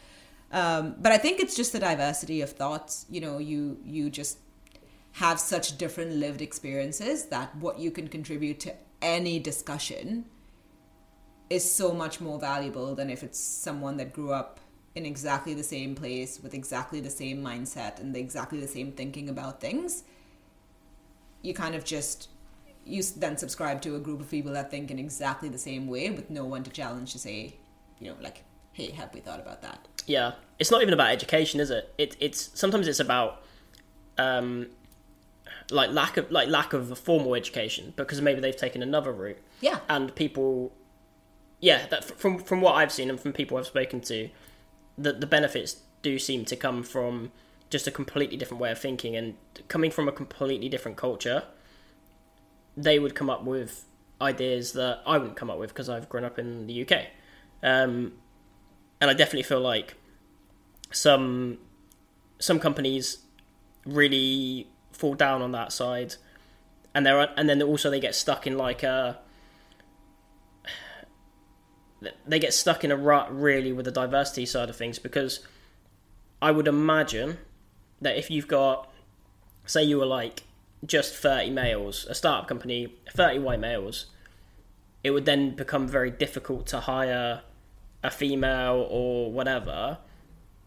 [0.53, 3.07] Um, but I think it's just the diversity of thoughts.
[3.11, 4.39] You know, you you just
[5.13, 10.25] have such different lived experiences that what you can contribute to any discussion
[11.49, 14.61] is so much more valuable than if it's someone that grew up
[14.95, 18.93] in exactly the same place with exactly the same mindset and the, exactly the same
[18.93, 20.05] thinking about things.
[21.43, 22.29] You kind of just
[22.85, 26.11] you then subscribe to a group of people that think in exactly the same way
[26.11, 27.57] with no one to challenge to say,
[27.99, 29.87] you know, like, hey, have we thought about that?
[30.07, 31.93] Yeah, it's not even about education, is it?
[31.99, 33.43] It it's sometimes it's about
[34.19, 34.69] um,
[35.71, 39.39] like lack of like lack of a formal education because maybe they've taken another route.
[39.61, 39.81] Yeah.
[39.89, 40.73] and people,
[41.61, 44.29] yeah, that from from what I've seen and from people I've spoken to,
[44.99, 47.33] the the benefits do seem to come from
[47.71, 49.35] just a completely different way of thinking and
[49.69, 51.45] coming from a completely different culture.
[52.77, 53.85] They would come up with
[54.21, 57.07] ideas that I wouldn't come up with because I've grown up in the UK.
[57.63, 58.13] Um,
[59.01, 59.95] and I definitely feel like
[60.93, 61.59] some
[62.39, 63.19] some companies
[63.85, 66.15] really fall down on that side,
[66.95, 69.19] and they're and then also they get stuck in like a
[72.27, 75.41] they get stuck in a rut really with the diversity side of things because
[76.43, 77.39] I would imagine
[78.01, 78.91] that if you've got
[79.65, 80.45] say you were like
[80.85, 84.07] just 30 males a startup company 30 white males
[85.03, 87.41] it would then become very difficult to hire
[88.03, 89.99] a female or whatever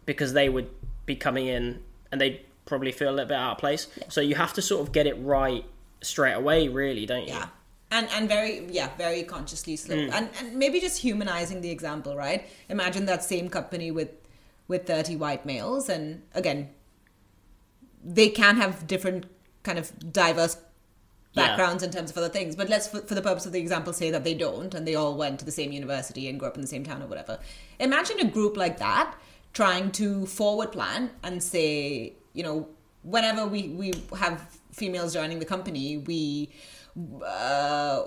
[0.06, 0.68] because they would
[1.06, 3.88] be coming in and they'd probably feel a little bit out of place.
[4.08, 5.64] So you have to sort of get it right
[6.02, 7.34] straight away, really, don't you?
[7.34, 7.48] Yeah.
[7.90, 9.96] And and very yeah, very consciously slow.
[10.06, 10.12] Hmm.
[10.12, 12.48] And and maybe just humanizing the example, right?
[12.68, 14.10] Imagine that same company with
[14.68, 16.70] with 30 white males and again
[18.04, 19.26] they can have different
[19.62, 20.56] kind of diverse
[21.32, 21.46] Yeah.
[21.46, 22.56] backgrounds in terms of other things.
[22.56, 24.94] But let's, for, for the purpose of the example, say that they don't and they
[24.96, 27.38] all went to the same university and grew up in the same town or whatever.
[27.78, 29.14] Imagine a group like that
[29.52, 32.66] trying to forward plan and say, you know,
[33.02, 34.40] whenever we, we have
[34.72, 36.48] females joining the company, we.
[37.24, 38.02] Uh,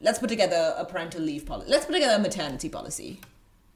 [0.00, 1.70] let's put together a parental leave policy.
[1.70, 3.20] Let's put together a maternity policy,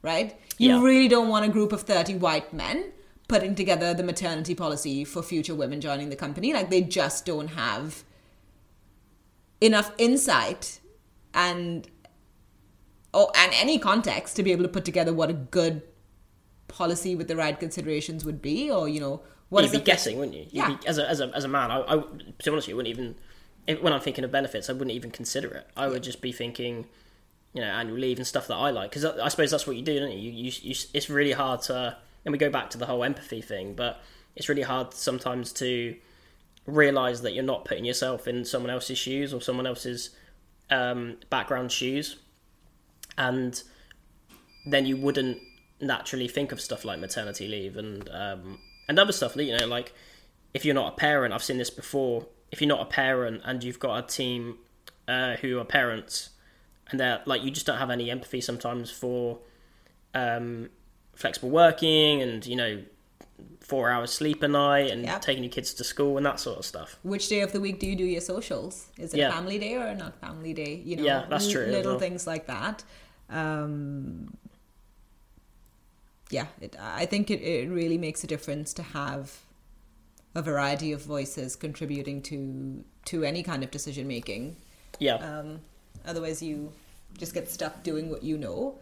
[0.01, 0.39] right?
[0.57, 0.81] You Yeah.
[0.83, 2.91] really don't want a group of 30 white men
[3.27, 6.53] putting together the maternity policy for future women joining the company.
[6.53, 8.03] Like, they just don't have
[9.59, 10.79] enough insight
[11.33, 11.87] and
[13.13, 15.81] or and any context to be able to put together what a good
[16.67, 20.35] policy with the right considerations would be or you know what You'd be guessing, wouldn't
[20.35, 20.43] you?
[20.43, 20.75] You'd Yeah.
[20.75, 22.05] Be, as a as a as a man, I, I to
[22.43, 23.15] be honest, you wouldn't even
[23.67, 25.67] when I'm thinking of benefits, I wouldn't even consider it.
[25.75, 26.85] I would just be thinking,
[27.53, 29.75] you know, annual leave and stuff that I like because I, I suppose that's what
[29.75, 30.31] you do, don't you?
[30.31, 30.51] You, you?
[30.61, 34.01] you it's really hard to, and we go back to the whole empathy thing, but
[34.35, 35.95] it's really hard sometimes to
[36.65, 40.11] realize that you're not putting yourself in someone else's shoes or someone else's
[40.69, 42.17] um, background shoes,
[43.17, 43.63] and
[44.65, 45.39] then you wouldn't
[45.79, 49.35] naturally think of stuff like maternity leave and um, and other stuff.
[49.35, 49.93] You know, like
[50.53, 52.27] if you're not a parent, I've seen this before.
[52.51, 54.57] If you're not a parent and you've got a team
[55.07, 56.29] uh, who are parents,
[56.89, 59.39] and they're like you just don't have any empathy sometimes for
[60.13, 60.69] um,
[61.15, 62.83] flexible working and you know
[63.59, 65.21] four hours sleep a night and Yep.
[65.21, 66.97] taking your kids to school and that sort of stuff.
[67.03, 68.87] which day of the week do you do your socials?
[68.97, 69.29] Is it Yeah.
[69.29, 70.81] a family day or not family day?
[70.83, 71.99] You know, Yeah, that's true Little well.
[71.99, 72.83] things like that.
[73.29, 74.33] Um,
[76.29, 79.39] yeah, it, I think it, it really makes a difference to have
[80.35, 84.55] a variety of voices contributing to to any kind of decision making.
[84.99, 85.15] Yeah.
[85.15, 85.61] Um,
[86.05, 86.71] otherwise, you
[87.17, 88.79] just get stuck doing what you know.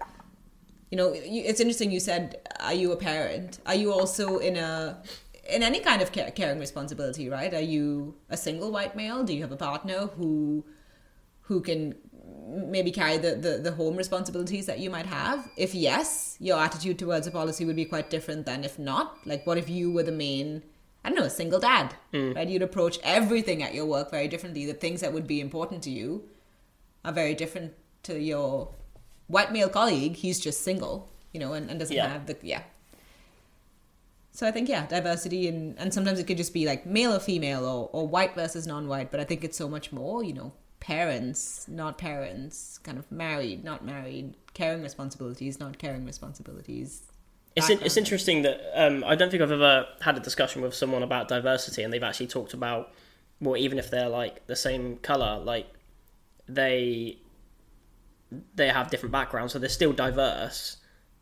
[0.91, 1.91] You know, it's interesting.
[1.91, 3.59] You said, "Are you a parent?
[3.65, 5.01] Are you also in a
[5.49, 7.29] in any kind of care, caring responsibility?
[7.29, 7.53] Right?
[7.53, 9.23] Are you a single white male?
[9.23, 10.65] Do you have a partner who
[11.41, 11.95] who can
[12.47, 15.47] maybe carry the, the, the home responsibilities that you might have?
[15.57, 19.17] If yes, your attitude towards a policy would be quite different than if not.
[19.25, 20.63] Like, what if you were the main
[21.05, 22.35] I don't know, a single dad, Mm.
[22.35, 22.49] right?
[22.49, 24.65] You'd approach everything at your work very differently.
[24.65, 26.23] The things that would be important to you
[27.05, 28.69] are very different to your
[29.27, 30.15] white male colleague.
[30.15, 32.09] He's just single, you know, and, and doesn't Yeah.
[32.09, 32.63] have the, yeah.
[34.31, 37.19] So I think, yeah, diversity and, and sometimes it could just be like male or
[37.19, 40.33] female or, or white versus non white, but I think it's so much more, you
[40.33, 47.03] know, parents, not parents, kind of married, not married, caring responsibilities, not caring responsibilities.
[47.55, 50.73] It's in, it's interesting that um, I don't think I've ever had a discussion with
[50.73, 52.91] someone about diversity, and they've actually talked about
[53.41, 55.67] well, even if they're like the same color, like
[56.47, 57.17] they
[58.55, 60.77] they have different backgrounds, so they're still diverse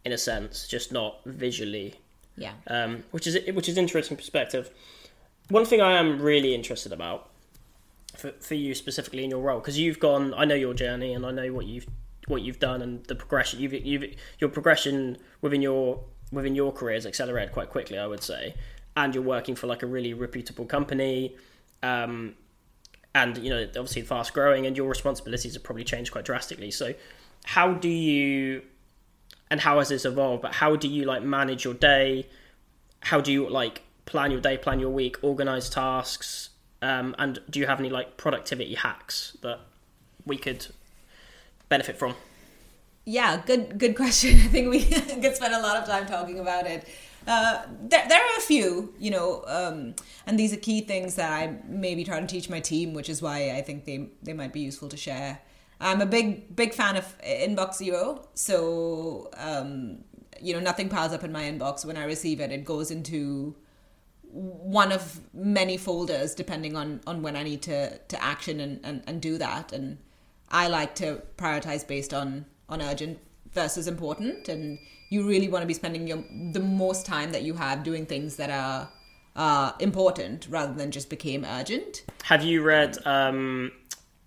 [0.06, 1.96] in a sense, just not visually,
[2.38, 2.54] Yeah.
[2.67, 4.69] um, which is which is interesting perspective.
[5.50, 7.30] One thing I am really interested about
[8.15, 11.26] for for you specifically in your role, because you've gone, I know your journey, and
[11.26, 11.86] I know what you've
[12.28, 14.06] what you've done and the progression you've you've
[14.39, 18.56] your progression within your within your career has accelerated quite quickly, I would say,
[18.98, 21.36] and you're working for like a really reputable company.
[21.82, 22.36] Um,
[23.15, 26.72] and you know obviously fast growing and your responsibilities have probably changed quite drastically.
[26.72, 26.93] So
[27.46, 28.63] how do you
[29.52, 32.28] and how has this evolved but how do you like manage your day?
[33.02, 36.50] How do you like plan your day plan your week organize tasks?
[36.82, 39.60] Um, and do you have any like productivity hacks that
[40.26, 40.67] we could
[41.69, 42.15] benefit from
[43.06, 44.36] Yeah, good good question.
[44.46, 44.84] I think we
[45.22, 46.88] could spend a lot of time talking about it.
[47.26, 49.96] Uh, there, there are a few, you know, um,
[50.28, 53.22] and these are key things that I maybe try to teach my team, which is
[53.22, 55.39] why I think they they might be useful to share.
[55.80, 60.04] I'm a big big fan of Inbox Zero, so um,
[60.42, 61.86] you know nothing piles up in my inbox.
[61.86, 63.56] When I receive it, it goes into
[64.32, 69.04] one of many folders depending on on when I need to to action and and,
[69.08, 69.74] and do that.
[69.74, 69.98] And
[70.50, 73.19] I like to prioritize based on on urgent
[73.54, 76.23] versus important, and you really want to be spending your
[76.54, 78.89] the most time that you have doing things that are
[79.36, 82.04] uh, important rather than just became urgent.
[82.23, 83.71] have you read um,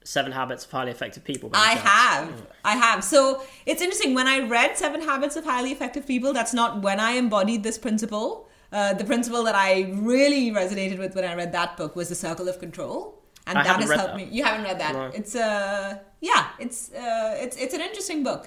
[0.05, 1.81] seven habits of highly effective people I chance?
[1.89, 2.47] have.
[2.65, 3.05] I have.
[3.05, 4.15] So it's interesting.
[4.15, 7.79] When I read Seven Habits of Highly Effective People, that's not when I embodied this
[7.79, 8.49] principle.
[8.73, 12.15] Uh, the principle that I really resonated with when I read that book was the
[12.17, 13.23] circle of control.
[13.47, 14.17] And I that has helped that.
[14.17, 14.29] me.
[14.31, 14.93] You haven't read that.
[14.93, 15.07] No.
[15.15, 15.99] It's uh
[16.31, 18.45] yeah, it's uh it's it's an interesting book.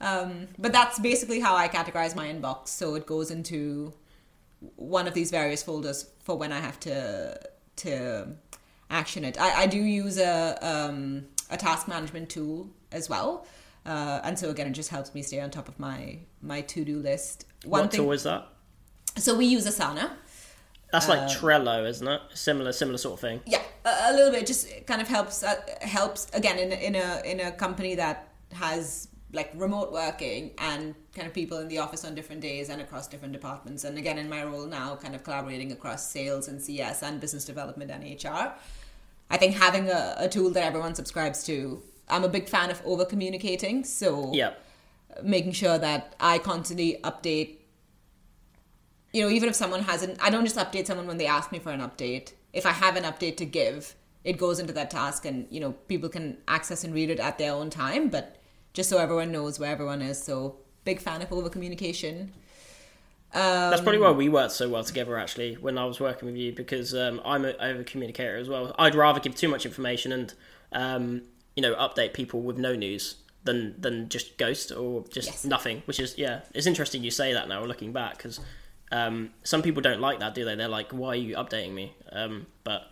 [0.00, 2.68] Um, but that's basically how I categorize my inbox.
[2.68, 3.92] So it goes into
[4.76, 7.38] one of these various folders for when I have to
[7.84, 7.92] to
[8.90, 9.40] action it.
[9.40, 13.46] I, I do use a um, a task management tool as well,
[13.86, 16.84] uh, and so again, it just helps me stay on top of my my to
[16.84, 17.46] do list.
[17.64, 18.00] One what thing.
[18.00, 18.46] tool is that
[19.16, 20.10] So we use Asana.
[20.96, 24.32] That's like Uh, trello isn't it similar similar sort of thing Yeah, a, a little
[24.32, 24.46] bit.
[24.46, 28.16] Just kind of helps uh, helps again in in a in a company that
[28.52, 32.80] has like remote working and kind of people in the office on different days and
[32.80, 33.84] across different departments.
[33.84, 37.44] And again, in my role now, kind of collaborating across sales and CS and business
[37.44, 38.54] development and HR.
[39.28, 41.82] I think having a, a tool that everyone subscribes to.
[42.08, 44.52] I'm a big fan of over communicating, so yeah
[45.22, 47.56] making sure that I constantly update.
[49.16, 51.58] You know, even if someone hasn't, I don't just update someone when they ask me
[51.58, 52.34] for an update.
[52.52, 55.72] If I have an update to give, it goes into that task, and you know,
[55.72, 58.08] people can access and read it at their own time.
[58.10, 58.36] But
[58.74, 62.30] just so everyone knows where everyone is, so big fan of over communication.
[63.32, 66.36] Um, That's probably why we worked so well together, actually, when I was working with
[66.36, 68.74] you, because um, I'm an over communicator as well.
[68.78, 70.34] I'd rather give too much information and,
[70.72, 71.22] um,
[71.54, 75.44] you know, update people with no news than than just ghost or just Yes.
[75.46, 75.82] nothing.
[75.86, 78.40] Which is, yeah, it's interesting you say that now, looking back, because
[78.92, 80.54] um, some people don't like that, do they?
[80.54, 81.94] They're like, why are you updating me?
[82.12, 82.82] Um, but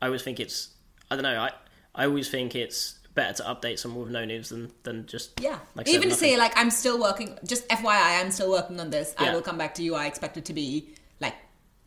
[0.00, 0.70] I always think it's,
[1.10, 1.50] I don't know, I,
[1.94, 5.58] I always think it's better to update someone with no news than, than just, Yeah.
[5.74, 7.38] like Even to say like I'm still working.
[7.44, 9.14] Just FYI, I'm still working on this.
[9.18, 9.94] I will come back to you.
[9.94, 11.34] I expect it to be like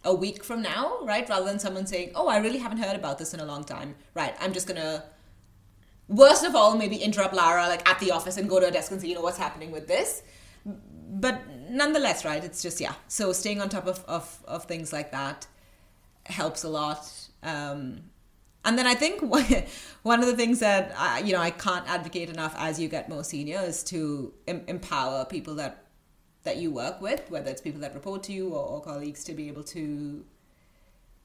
[0.04, 1.28] a week from now, right?
[1.28, 3.96] Rather than someone saying, "Oh, I really haven't heard about this in a long time."
[4.14, 4.36] Right.
[4.40, 5.04] I'm just gonna.
[6.08, 8.92] Worst of all, maybe interrupt Lara like at the office and go to her desk
[8.92, 10.22] and say, "You know what's happening with this."
[10.64, 12.44] But nonetheless, right?
[12.44, 12.94] It's just yeah.
[13.08, 15.48] So staying on top of of, of things like that
[16.26, 17.12] helps a lot.
[17.44, 18.02] Um,
[18.64, 19.22] and then I think
[20.04, 23.10] one of the things that I, you know I can't advocate enough as you get
[23.10, 25.86] more senior is to em- empower people that
[26.44, 29.34] that you work with, whether it's people that report to you or, or colleagues, to
[29.34, 30.24] be able to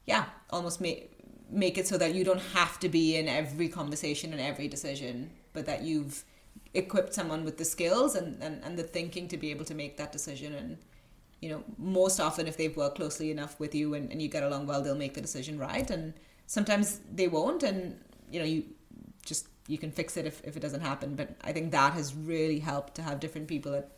[0.07, 1.13] yeah, almost make
[1.51, 5.31] make it so that you don't have to be in every conversation and every decision,
[5.53, 6.25] but that you've
[6.75, 9.97] equipped someone with the skills and, and, and the thinking to be able to make
[9.97, 10.55] that decision.
[10.55, 10.79] And
[11.41, 14.43] you know most often if they've worked closely enough with you and, and you get
[14.43, 15.91] along well they'll make the decision right.
[15.91, 16.15] And
[16.47, 17.63] sometimes they won't.
[17.63, 17.99] And
[18.31, 18.65] you know you
[19.25, 21.15] just you can fix it if, if it doesn't happen.
[21.15, 23.91] But i think that has really helped to have different people at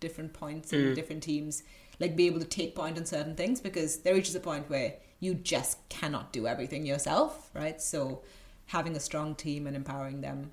[0.00, 0.94] different points in mm.
[0.94, 1.62] different teams
[2.00, 4.94] like be able to take point on certain things because there reaches a point where
[5.20, 7.80] you just cannot do everything yourself right?
[7.80, 8.22] So
[8.66, 10.50] having a strong team and empowering them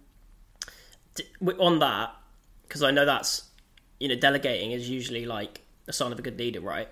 [1.60, 2.14] on that
[2.64, 3.50] because I know that's
[4.00, 6.90] you know delegating is usually like a sign of a good leader, right?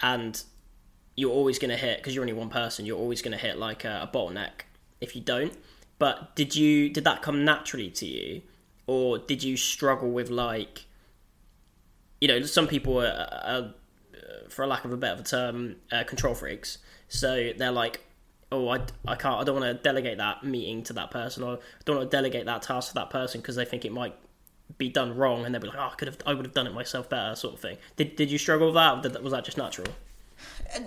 [0.00, 0.40] And
[1.16, 2.84] you're always going to hit because you're only one person.
[2.84, 4.64] You're always going to hit like a, a bottleneck
[5.00, 5.56] if you don't.
[5.98, 8.42] But did you did that come naturally to you,
[8.86, 10.84] or did you struggle with like,
[12.20, 13.74] you know, some people are, are
[14.48, 16.78] for a lack of a better term, uh, control freaks.
[17.08, 18.00] So they're like,
[18.52, 21.54] oh, I, I can't, I don't want to delegate that meeting to that person, or
[21.54, 24.14] I don't want to delegate that task to that person because they think it might
[24.78, 26.66] be done wrong, and they'll be like, oh, I could have, I would have done
[26.66, 27.78] it myself better, sort of thing.
[27.96, 28.98] Did Did you struggle with that?
[28.98, 29.88] Or did, was that just natural?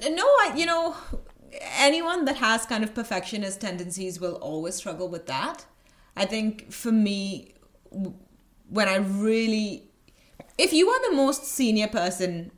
[0.03, 0.95] No, I, you know,
[1.77, 5.65] anyone that has kind of perfectionist tendencies will always struggle with that.
[6.15, 7.53] I think for me,
[8.69, 9.89] when I really,
[10.57, 12.51] if you are the most senior person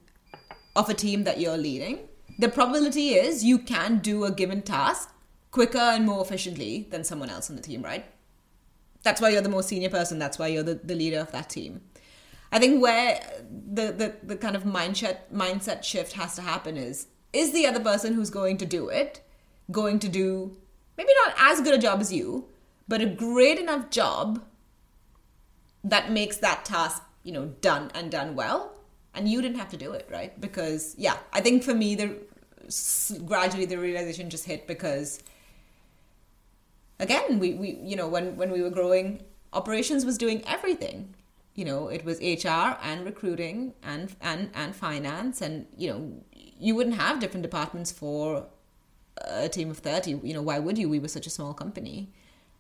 [0.75, 2.07] of a team that you're leading,
[2.41, 5.13] the probability is you can do a given task
[5.51, 8.05] quicker and more efficiently than someone else on the team, right?
[9.03, 10.17] That's why you're the most senior person.
[10.17, 11.81] That's why you're the, the leader of that team.
[12.51, 13.21] I think where
[13.71, 17.79] the, the, the kind of mindset mindset shift has to happen is is the other
[17.79, 19.21] person who's going to do it
[19.71, 20.57] going to do
[20.97, 22.49] maybe not as good a job as you,
[22.87, 24.43] but a great enough job
[25.83, 28.73] that makes that task, you know, done and done well.
[29.13, 30.39] And you didn't have to do it, right?
[30.41, 32.17] Because yeah, I think for me the
[33.25, 35.21] gradually the realization just hit because
[36.99, 41.15] again, we, we you know, when, when we were growing, operations was doing everything.
[41.55, 46.75] You know, it was HR and recruiting and and and finance and you know, you
[46.75, 48.45] wouldn't have different departments for
[49.17, 50.87] a team of 30 you know why would you?
[50.87, 52.09] We were such a small company.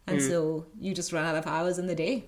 [0.07, 2.25] And so you just run out of hours in the day.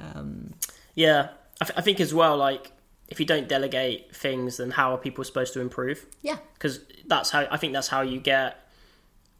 [0.00, 0.54] Um,
[0.96, 1.28] Yeah,
[1.60, 2.72] I, th- I think as well, like
[3.14, 6.04] if you don't delegate things, then how are people supposed to improve?
[6.20, 8.68] yeah because that's how I think that's how you get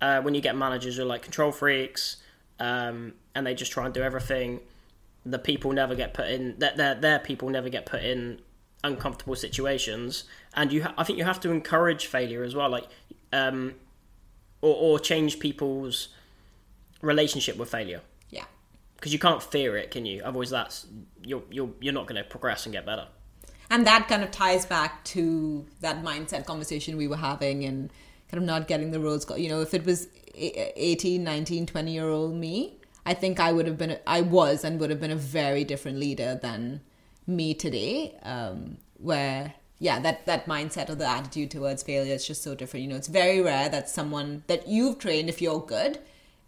[0.01, 2.19] uh, when you get managers who are like control freaks
[2.61, 4.61] um, and they just try and do everything.
[5.27, 6.57] The people never get put in.
[6.59, 8.41] Their their, their people never get put in
[8.85, 10.85] uncomfortable situations, and you.
[10.85, 12.87] Ha- I think you have to encourage failure as well, like
[13.33, 13.75] um,
[14.61, 16.09] or or change people's
[17.03, 18.01] relationship with failure
[18.31, 18.45] yeah
[18.97, 20.23] because you can't fear it, can you?
[20.23, 20.87] Otherwise, that's
[21.23, 23.09] you're you're you're not going to progress and get better.
[23.71, 27.91] And that kind of ties back to that mindset conversation we were having and
[28.31, 31.93] kind of not getting the roads you know if it was e- 18 19 20
[31.93, 35.11] year old me i think i would have been i was and would have been
[35.11, 36.81] a very different leader than
[37.27, 42.43] me today um, where yeah that that mindset or the attitude towards failure is just
[42.43, 42.85] so different.
[42.85, 45.99] You know it's very rare that someone that you've trained if you're good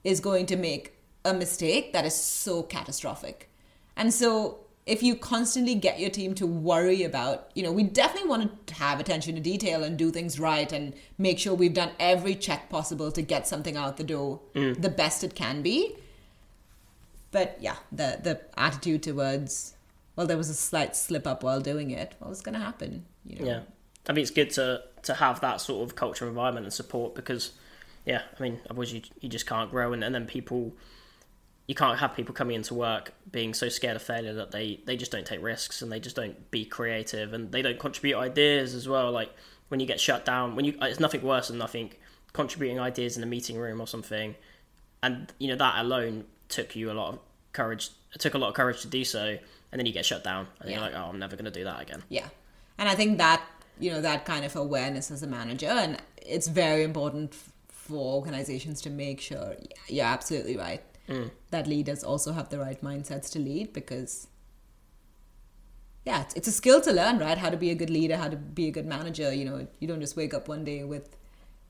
[0.04, 0.92] is going to make
[1.24, 3.50] a mistake that is so catastrophic.
[3.96, 8.28] And so if you constantly get your team to worry about, you know, we definitely
[8.28, 11.90] want to have attention to detail and do things right and make sure we've done
[11.98, 14.80] every check possible to get something out the door mm.
[14.80, 15.96] the best it can be.
[17.32, 19.74] But yeah, the the attitude towards
[20.14, 22.14] well, there was a slight slip up while doing it.
[22.20, 23.04] What was going to happen?
[23.26, 23.46] You know?
[23.46, 23.60] Yeah,
[24.08, 27.52] I mean it's good to to have that sort of culture environment and support because,
[28.04, 30.74] yeah, I mean otherwise you you just can't grow and, and then people,
[31.66, 34.96] you can't have people coming into work being so scared of failure that they they
[34.96, 38.74] just don't take risks and they just don't be creative and they don't contribute ideas
[38.74, 39.10] as well.
[39.10, 39.30] Like
[39.68, 41.98] when you get shut down, when you uh, it's nothing worse than I think
[42.32, 44.34] contributing ideas in a meeting room or something,
[45.02, 47.18] and you know that alone took you a lot of
[47.52, 47.90] courage.
[48.14, 49.36] It took a lot of courage to do so,
[49.72, 50.76] and then you get shut down, and Yeah.
[50.76, 52.02] you're like, oh, I'm never going to do that again.
[52.08, 52.28] Yeah.
[52.78, 53.42] And I think that,
[53.80, 57.34] you know, that kind of awareness as a manager, and it's very important
[57.68, 59.54] for organizations to make sure,
[59.88, 60.82] you're absolutely right,
[61.50, 64.28] that leaders also have the right mindsets to lead because,
[66.04, 67.38] yeah, it's, it's a skill to learn, right?
[67.38, 69.32] How to be a good leader, how to be a good manager.
[69.32, 71.16] You know, you don't just wake up one day with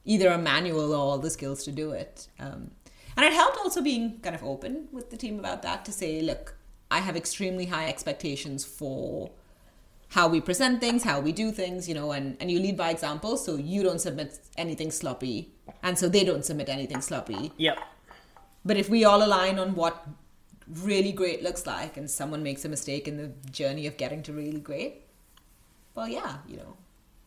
[0.04, 2.28] either a manual or all the skills to do it.
[2.38, 2.70] Um,
[3.16, 6.20] and it helped also being kind of open with the team about that to say,
[6.22, 6.56] look,
[6.90, 9.30] I have extremely high expectations for
[10.10, 12.90] how we present things, how we do things, you know, and, and you lead by
[12.90, 17.52] example, so you don't submit anything sloppy, and so they don't submit anything sloppy.
[17.56, 17.78] Yep.
[18.66, 20.06] But if we all align on what
[20.68, 24.32] really great looks like, and someone makes a mistake in the journey of getting to
[24.32, 25.02] really great,
[25.94, 26.76] well, yeah, you know.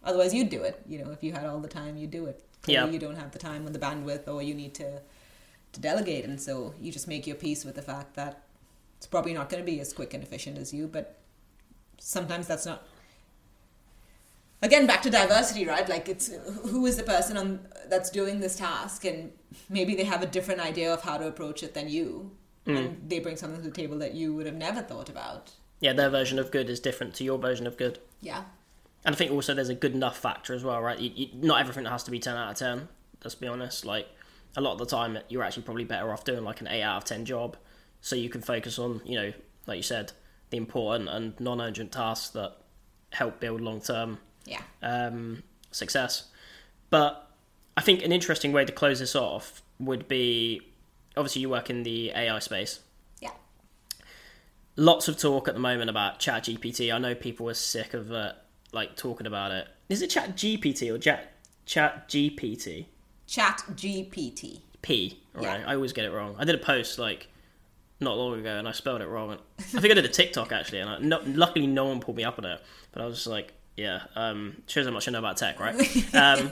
[0.03, 0.81] Otherwise, you'd do it.
[0.85, 2.43] You know, if you had all the time, you'd do it.
[2.61, 2.93] clearly Yeah.
[2.93, 5.01] you don't have the time or the bandwidth, or you need to
[5.71, 8.41] to delegate, and so you just make your peace with the fact that
[8.97, 11.19] it's probably not going to be as quick and efficient as you, but
[11.99, 12.87] sometimes that's not.
[14.61, 15.87] Again, back to diversity, right?
[15.87, 16.29] Like, it's
[16.67, 19.31] who is the person on that's doing this task, and
[19.69, 22.31] maybe they have a different idea of how to approach it than you,
[22.65, 22.77] mm.
[22.77, 25.51] and they bring something to the table that you would have never thought about.
[25.79, 27.99] Yeah, their version of good is different to your version of good.
[28.19, 28.43] Yeah,
[29.05, 30.99] And I think also there's a good enough factor as well, right?
[30.99, 32.89] You, you, not everything has to be 10 out of 10,
[33.23, 33.85] let's be honest.
[33.85, 34.07] Like,
[34.57, 36.97] a lot of the time, you're actually probably better off doing like an 8 out
[36.97, 37.55] of 10 job
[38.01, 39.33] so you can focus on, you know,
[39.67, 40.11] like you said,
[40.49, 42.57] the important and non urgent tasks that
[43.11, 44.61] help build long term yeah.
[44.81, 46.25] um, success.
[46.89, 47.29] But
[47.77, 50.61] I think an interesting way to close this off would be
[51.15, 52.79] obviously you work in the AI space.
[53.19, 53.31] Yeah.
[54.75, 56.93] Lots of talk at the moment about Chat GPT.
[56.93, 58.33] I know people are sick of uh,
[58.71, 59.67] like talking about it.
[59.89, 61.33] Is it Chat GPT or Chat
[61.65, 62.85] Chat GPT?
[63.27, 64.61] Chat GPT.
[64.81, 65.59] P, right?
[65.59, 65.63] Yeah.
[65.67, 66.35] I always get it wrong.
[66.39, 67.27] I did a post like
[67.99, 69.37] not long ago and I spelled it wrong.
[69.59, 72.23] I think I did a TikTok actually, and I, no, luckily no one pulled me
[72.23, 72.61] up on it.
[72.91, 75.75] But I was just like, yeah, um, shows how much I know about tech, right?
[76.13, 76.51] Um,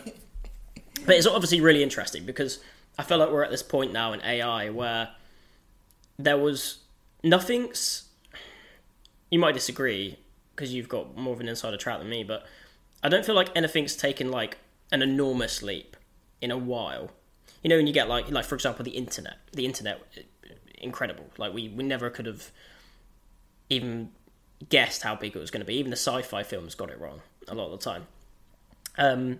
[1.05, 2.59] but it's obviously really interesting because
[2.97, 5.09] I feel like we're at this point now in AI where
[6.17, 6.79] there was
[7.23, 8.05] nothing's.
[9.29, 10.17] You might disagree
[10.55, 12.45] because you've got more of an insider track than me, but
[13.03, 14.57] I don't feel like anything's taken like
[14.91, 15.97] an enormous leap
[16.41, 17.11] in a while.
[17.61, 19.37] You know, when you get like, like for example, the internet.
[19.51, 20.01] The internet,
[20.77, 21.25] incredible.
[21.37, 22.51] Like we we never could have
[23.69, 24.11] even
[24.69, 25.75] guessed how big it was going to be.
[25.75, 28.07] Even the sci-fi films got it wrong a lot of the time.
[28.97, 29.39] Um,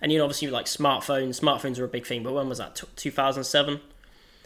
[0.00, 1.40] and you know, obviously, like smartphones.
[1.40, 2.80] Smartphones are a big thing, but when was that?
[2.96, 3.80] Two thousand seven.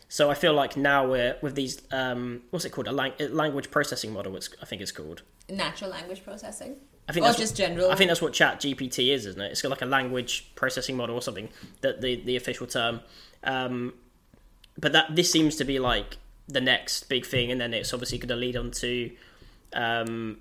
[0.08, 1.82] So I feel like now we're with these.
[1.90, 2.88] Um, what's it called?
[2.88, 4.36] A lang- language processing model.
[4.36, 5.22] It's, I think it's called.
[5.48, 6.76] Natural language processing.
[7.08, 7.90] I think Or that's just what, general.
[7.90, 9.50] I think that's what Chat GPT is, isn't it?
[9.50, 11.48] It's got like a language processing model or something.
[11.80, 13.00] That the the official term.
[13.42, 13.94] Um,
[14.78, 18.18] but that this seems to be like the next big thing, and then it's obviously
[18.18, 19.10] going to lead on to
[19.72, 20.38] um,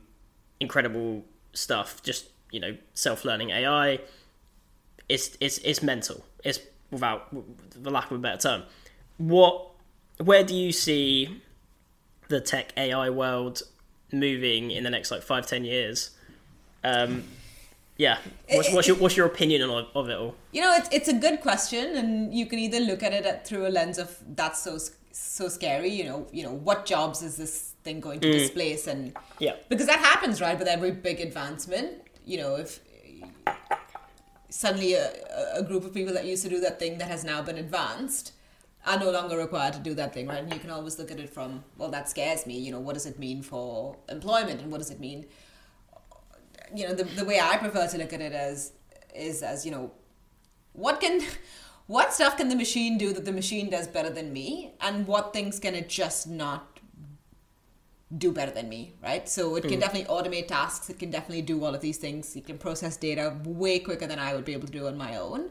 [0.59, 1.23] incredible
[1.53, 2.01] stuff.
[2.03, 3.99] Just you know, self learning AI.
[5.07, 6.25] It's it's it's mental.
[6.43, 6.59] It's
[6.91, 7.33] without
[7.75, 8.63] the lack of a better term.
[9.17, 9.71] What
[10.17, 11.41] where do you see
[12.27, 13.63] the tech AI world
[14.11, 16.11] moving in the next like five ten years?
[16.83, 17.23] Um,
[17.97, 18.19] yeah,
[18.49, 20.35] what's, what's your what's your opinion of, of it all?
[20.53, 23.45] You know, it's it's a good question, and you can either look at it at,
[23.45, 24.79] through a lens of that's so
[25.11, 25.89] so scary.
[25.89, 28.33] You know, you know what jobs is this thing going to mm.
[28.33, 32.01] displace, and Yeah, because that happens right with every big advancement.
[32.25, 32.79] You know, if
[34.49, 35.11] suddenly a,
[35.55, 38.33] a group of people that used to do that thing that has now been advanced
[38.85, 40.41] are no longer required to do that thing, right?
[40.43, 42.57] And you can always look at it from, well, that scares me.
[42.57, 45.25] You know, what does it mean for employment, and what does it mean?
[46.73, 48.73] You know, the the way I prefer to look at it as
[49.15, 49.91] is as you know,
[50.73, 51.21] what can
[51.89, 55.33] what stuff can the machine do that the machine does better than me, and what
[55.33, 56.79] things can it just not
[58.15, 59.27] do better than me, right?
[59.27, 59.79] So it can hmm.
[59.79, 60.91] definitely automate tasks.
[60.91, 62.35] It can definitely do all of these things.
[62.35, 65.17] It can process data way quicker than I would be able to do on my
[65.17, 65.49] own,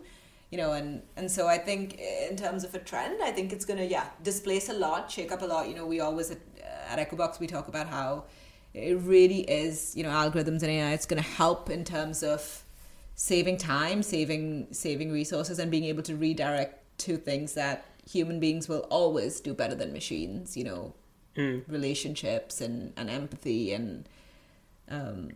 [0.52, 0.74] you know.
[0.74, 4.06] And and so I think in terms of a trend, I think it's gonna yeah
[4.22, 5.68] displace a lot, shake up a lot.
[5.68, 6.38] You know, we always at,
[6.88, 8.26] at Echobox we talk about how
[8.74, 10.92] it really is you know algorithms and AI.
[10.92, 12.62] It's gonna help in terms of
[13.18, 18.68] saving time, saving saving resources, and being able to redirect to things that human beings
[18.68, 20.56] will always do better than machines.
[20.56, 20.94] You know,
[21.38, 24.08] relationships and, and empathy and
[24.90, 25.30] um,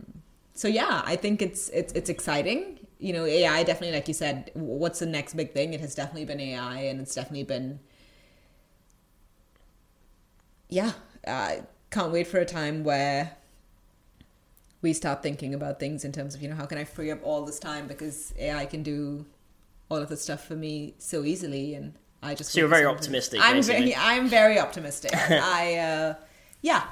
[0.53, 4.51] so yeah i think it's it's it's exciting you know ai definitely like you said
[4.53, 7.79] what's the next big thing it has definitely been ai and it's definitely been
[10.69, 10.91] yeah
[11.25, 13.37] i can't wait for a time where
[14.83, 17.19] we start thinking about things in terms of you know how can i free up
[17.23, 19.25] all this time because ai can do
[19.89, 23.39] all of the stuff for me so easily and i just So you're very optimistic,
[23.41, 23.79] i'm basically.
[23.91, 26.13] very i'm very optimistic i uh
[26.61, 26.83] yeah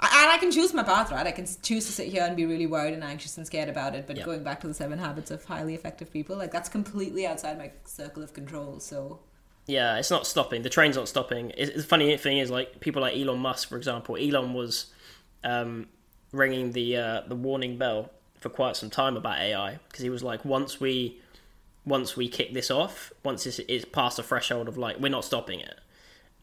[0.00, 1.26] I- and I can choose my path, right?
[1.26, 3.96] I can choose to sit here and be really worried and anxious and scared about
[3.96, 4.06] it.
[4.06, 4.24] But Yeah.
[4.26, 7.72] going back to the seven habits of highly effective people, like that's completely outside my
[7.84, 8.78] circle of control.
[8.78, 9.18] So
[9.66, 10.62] yeah, it's not stopping.
[10.62, 11.50] The train's not stopping.
[11.56, 14.16] It's, the funny thing is, like people like Elon Musk, for example.
[14.16, 14.86] Elon was
[15.42, 15.88] um,
[16.32, 20.22] ringing the uh, the warning bell for quite some time about AI because he was
[20.22, 21.20] like, once we
[21.84, 25.24] once we kick this off, once it's, it's past the threshold of like we're not
[25.24, 25.78] stopping it,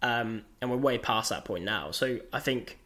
[0.01, 1.91] um, and we're way past that point now.
[1.91, 2.77] So I think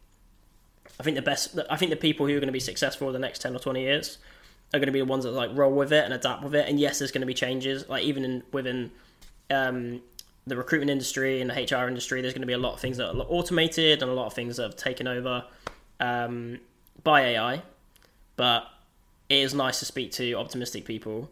[0.99, 1.57] I think the best.
[1.69, 3.59] I think the people who are going to be successful in the next ten or
[3.59, 4.17] twenty years
[4.73, 6.67] are going to be the ones that like roll with it and adapt with it.
[6.67, 8.91] And yes, there's going to be changes, like even in, within
[9.49, 10.01] um,
[10.45, 12.21] the recruitment industry and the HR industry.
[12.21, 14.33] There's going to be a lot of things that are automated and a lot of
[14.33, 15.43] things that have taken over
[15.99, 16.59] um,
[17.03, 17.63] by AI.
[18.35, 18.67] But
[19.27, 21.29] it is nice to speak to optimistic people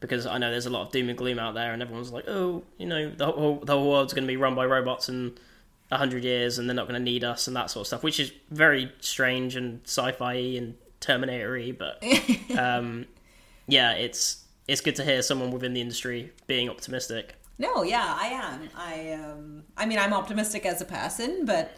[0.00, 2.24] because I know there's a lot of doom and gloom out there, and everyone's like,
[2.28, 5.36] oh, you know, the whole the whole world's going to be run by robots in
[5.90, 8.02] a hundred years, and they're not going to need us and that sort of stuff,
[8.02, 12.02] which is very strange and sci-fi and Terminator-y, but
[12.58, 13.06] um,
[13.66, 17.34] yeah, it's it's good to hear someone within the industry being optimistic.
[17.58, 18.68] No, yeah, I am.
[18.76, 21.70] I um I mean I'm optimistic as a person, but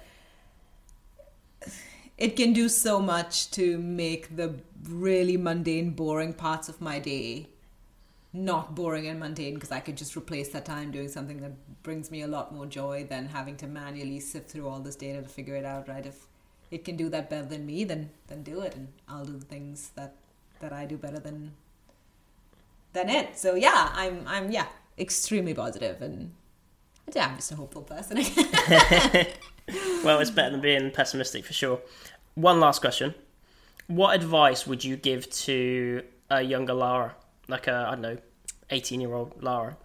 [2.18, 4.54] it can do so much to make the
[4.88, 7.48] really mundane, boring parts of my day
[8.36, 11.52] not boring and mundane because I could just replace that time doing something that
[11.82, 15.22] brings me a lot more joy than having to manually sift through all this data
[15.22, 16.04] to figure it out, right?
[16.04, 16.26] If
[16.70, 19.44] it can do that better than me, then then do it and I'll do the
[19.44, 20.14] things that
[20.60, 21.52] that I do better than
[22.92, 23.38] than it.
[23.38, 24.66] So yeah, I'm I'm yeah,
[24.98, 26.32] extremely positive and
[27.14, 28.16] yeah, I'm just a hopeful person.
[30.04, 31.80] well, it's better than being pessimistic for sure.
[32.34, 33.14] One last question.
[33.86, 37.14] What advice would you give to a younger Lara?
[37.48, 38.18] Like a, I don't know,
[38.70, 39.76] 18 year old Lara?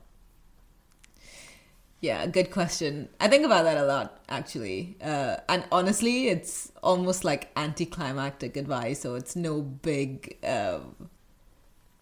[2.02, 3.10] Yeah, good question.
[3.20, 4.98] I think about that a lot, actually.
[5.00, 10.36] Uh, and honestly, it's almost like anticlimactic advice, so it's no big.
[10.44, 11.10] Um,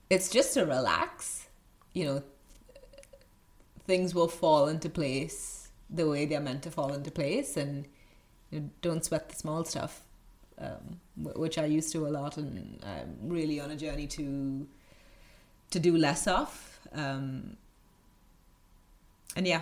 [0.09, 1.49] it's just to relax.
[1.93, 2.23] You know,
[3.89, 7.87] things will fall into place the way they're meant to fall into place, and
[8.51, 10.03] you know, don't sweat the small stuff,
[10.59, 14.67] um, which I used to a lot, and I'm really on a journey to
[15.71, 16.79] to do less of.
[16.93, 17.57] Um,
[19.35, 19.61] and yeah,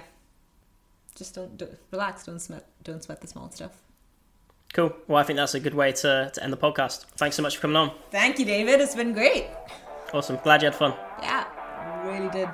[1.16, 2.26] just don't, don't relax.
[2.26, 2.66] Don't sweat.
[2.84, 3.82] Don't sweat the small stuff.
[4.74, 4.94] Cool.
[5.08, 7.06] Well, I think that's a good way to, to end the podcast.
[7.16, 7.92] Thanks so much for coming on.
[8.12, 8.82] Thank you, David.
[8.82, 9.48] It's been great.
[10.14, 10.38] Awesome.
[10.44, 10.94] Glad you had fun.
[11.22, 11.46] Yeah,
[12.06, 12.50] really did.